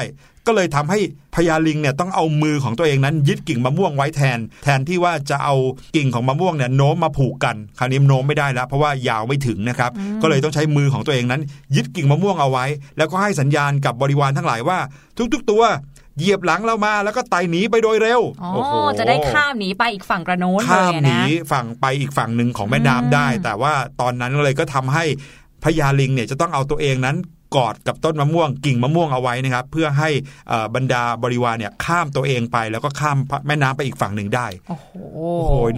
[0.48, 1.00] ก็เลยทำให้
[1.36, 5.56] พญาลิงเนี่ยต้องเอามือของตัวเองนั้น ยึดกิ่งมะม่วงไว้แทน แทนที่ว่าจะเอา
[5.96, 11.42] กิ่งของมะม่วงเนี่ยโน้มมาผูกกัน คราวนี้โน้มไม่ได้แล้ว เพราะว่ายาวไม่ถึงนะครับ ก็เลยต้องใช้มือของตัวเองนั้น
[11.76, 12.66] ยึดกิ่งมะม่วงเอาไว้
[12.98, 14.80] แล้วก็ให้สัญญาณกับบริวารทั้งหลายว่า
[15.34, 15.64] ทุก ๆ ตัว
[16.18, 18.22] เหยียบหลังเรามาแล้วก็ไต่หนีไปโดยเร็ว
[18.54, 21.18] โอ้โห จะได้ข้ามหนีไปอีกฝั่งกระโน้นเลยนะข้ามหนี
[21.52, 25.04] ฝั่งไปอีกฝั่งหนึ่งของแม่น้ำได้ แต่ว่าตอนนั้นเลยก็ทำให้
[25.64, 27.18] พญาลิงเนี่ยจะต้องเอาตัวเองนั้น
[27.56, 30.10] กอดกับต้นมะม่วงกิ่งมะม่วงเอาไว้นะครับ เพื่อให้
[30.76, 34.90] บรรดาบริวารเนี่ยข้ามตัวเองไป แล้วก็ข้ามแม่น้ำไปอีกฝั่งหนึ่งได้ โอ้โห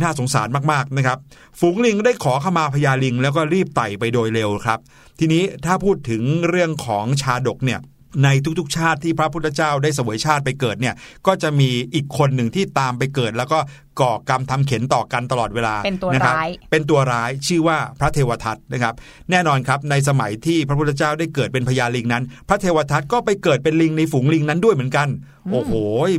[0.01, 1.17] น่าสงสารมากๆนะครับ
[1.59, 4.79] ฝูงลิงได้ขอเข้ามาพญาลิง แล้วก็รีบไต่ไปโดยเร็วครับ
[5.19, 7.81] ทีนี้ถ้าพูดถึงเรื่องของชาดกเนี่ย
[8.23, 10.95] ในทุกๆ ชาติที่พระพุทธเจ้าได้สวยชาติไปเกิดเนี่ย
[11.27, 13.59] ก็จะมีอีกคนหนึ่งที่ตามไปเกิด แล้วก็
[14.01, 18.93] ก่อกรรมทำเข็นต่อกันตลอดเวลาเป็นตัวร้ายเป็นตัวร้ายชื่อว่าพระเทวทัตนะครับ
[19.31, 25.07] แน่นอนครับในสมัยที่พระพุทธเจ้าได้เกิดเป็นพญาลิงนั้น พระเทวทัตก็ไปเกิดเป็นลิงในฝูงลิงนั้นด้วยเหมือนกัน
[25.51, 25.73] โอ้โห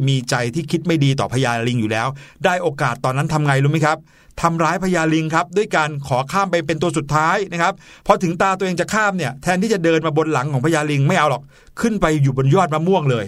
[0.09, 2.09] มีใจที่คิดไม่ดีต่อพญาลิงอยู่แล้ว
[2.45, 3.99] ได้โอกาสตอนนั้นทำไงรู้ไหมครับ
[4.43, 7.73] ทำร้ายพญาลิงครับ ด้วยการขอข้ามไปเป็นตัวสุดท้ายนะครับ
[8.07, 11.43] พอถึงตาตัวเองจะข้ามเนี่ยแทนที่จะเดินมาบนหลังของพญาลิงไม่เอาหรอก
[11.81, 13.25] ขึ้นไปอยู่บนยอดมะม่วงเลย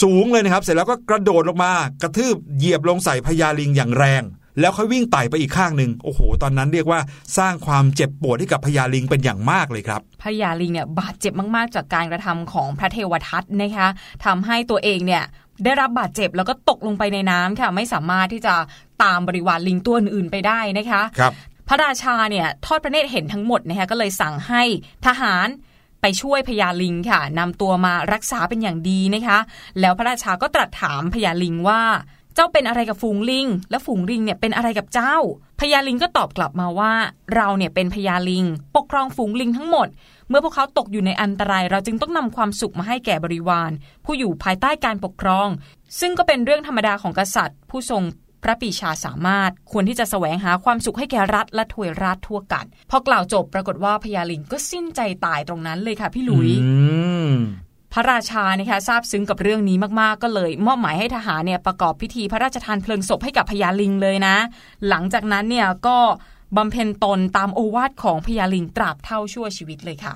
[0.00, 1.72] สูงเลยนะครับ เสร็จแล้วก็กระโดดลงมา
[2.02, 4.24] กระทืบเหยียบลงใส่พญาลิงอย่างแรง
[4.60, 7.00] แล้วค่อยวิ่งไต่ไปอีกข้างหนึ่งโอ้โห ตอนนั้นเรียกว่า
[7.38, 13.88] สร้างความเจ็บปวดให้กับพญาลิงเป็นอย่างมากเลยครับพญาลิงเนี่ยบาดเจ็บมากๆ จากการกระทำของพระเทวทัตนะคะ
[14.24, 15.24] ทำให้ตัวเองเนี่ย
[15.64, 18.54] ได้รับบาดเจ็บแล้วก็ตกลงไปในน้ำค่ะ ไม่สามารถที่จะ
[19.02, 21.32] ตามบริวารลิงตัวอื่นไปได้นะคะครับ
[21.68, 24.62] พระราชาเนี่ยทอดพระเนตรเห็นทั้งหมดนะคะก็เลยสั่งให้
[25.06, 25.46] ทหาร
[26.02, 29.38] ไปช่วยพญาลิงค่ะนำตัวมารักษาเป็นอย่างดีนะคะ
[29.80, 31.82] แล้วพระราชาก็ตรัสถามพญาลิงว่า
[32.34, 35.16] เจ้าเป็นอะไรกับฝูงลิง และฝูงลิงเนี่ยเป็นอะไรกับเจ้า
[35.60, 36.92] พญาลิงก็ตอบกลับมาว่า
[37.34, 38.44] เราเนี่ยเป็นพญาลิง
[38.76, 39.88] ปกครองฝูงลิงทั้งหมด
[40.28, 43.70] เมื่อพวกเขาตกอยู่ในอันตราย เราจึงต้องนำความสุขมาให้แก่บริวาร
[44.04, 45.48] ผู้อยู่ภายใต้การปกครอง
[46.00, 48.02] ซึ่งก็เป็นเรื่องธรรมดาของกษัตริย์ ผู้ทรง
[48.42, 56.50] พระปีชาสามารถควรที่จะแสวงหาความสุขให้แก่รัฐและถวยราชทั่วกัน พอกล่าวจบปรากฏว่าพญาลิงก็สิ้นใจตายตรงนั้นเลยค่ะพี่ลุย
[57.92, 64.36] พระราชานะคะทราบซึ้งกับเรื่องนี้มากๆก็เลย มอบหมายให้ทหารเนี่ยประกอบพิธีพระราชทานเพลิงศพให้กับพญาลิงเลยนะ
[64.88, 65.98] หลังจากนั้นเนี่ยก็
[66.56, 70.14] บำเพ็ญตนตามโอวาทของพญาลิงตราบเท่าชั่วชีวิตเลยค่ะ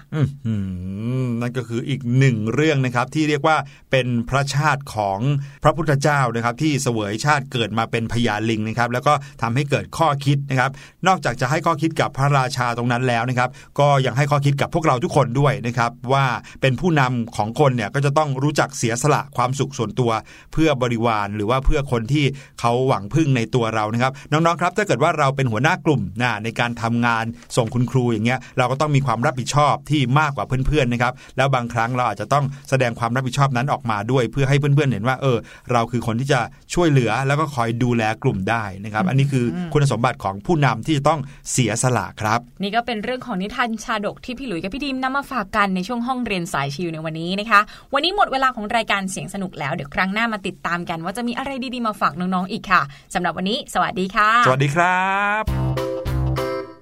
[1.40, 3.56] นั่นก็คืออีกหนึ่งเรื่องนะครับที่เรียกว่า
[3.90, 5.18] เป็นพระชาติของ
[5.62, 10.70] พระพุทธเจ้านะครับ ที่เสวยชาติเกิดมาเป็นพญาลิงนะครับ แล้วก็ทำให้เกิดข้อคิดนะครับ
[11.08, 16.26] นอกจากจะให้ข้อคิดกับพระราชาตรงนั้นแล้วนะครับ ก็ยังให้ข้อคิดกับพวกเราทุกคนด้วยนะครับ ว่า
[16.60, 20.10] เป็นผู้นำของคนเนี่ยก็จะต้องรู้จักเสียสละความสุขส่วนตัว
[20.52, 22.24] เพื่อบริวารหรือว่าเพื่อคนที่
[22.60, 27.24] เขาหวังพึ่งในตัวเรานะครับ น้องๆครับ ถ้าเกิดว่าเราเป็นหัวหน้ากลุ่มนะในการทำงาน
[27.56, 35.38] ส่งคุณครูอย่างเงี้ยเราก็ต้องมีความรับผิดชอบที่มากกว่าเพื่อนๆนะครับแล้วบางครั้งเราอาจจะต้องแสดงความรับผิดชอบนั้นออกมาด้วย เพื่อให้เพื่อนๆเห็นว่าเออ
[35.72, 36.40] เราคือคนที่จะ
[36.74, 41.20] ช่วยเหลือแล้วก็คอยดูแลกลุ่มได้นะครับ อันนี้คือคุณสมบัติของผู้นำที่จะต้อง
[41.52, 47.60] เสียสละครับ นี่ก็เป็นเรื่องของนิทานชาดกที่พี่หลุยกับพี่ดิมนำมาฝากกันในช่วงห้องเรียนสายชิวในวันนี้นะคะ
[47.94, 52.82] วันนี้หมดเวลาของรายการเสียงสนุกแล้วเดี๋ยวครั้งหน้ามาติดตามกัน ว่าจะมีอะไรดีๆมาฝากน้องๆอีกค่ะ
[53.14, 55.04] สำหรับวันนี้ สวัสดีค่ะ สวัสดีครั
[55.42, 56.15] บ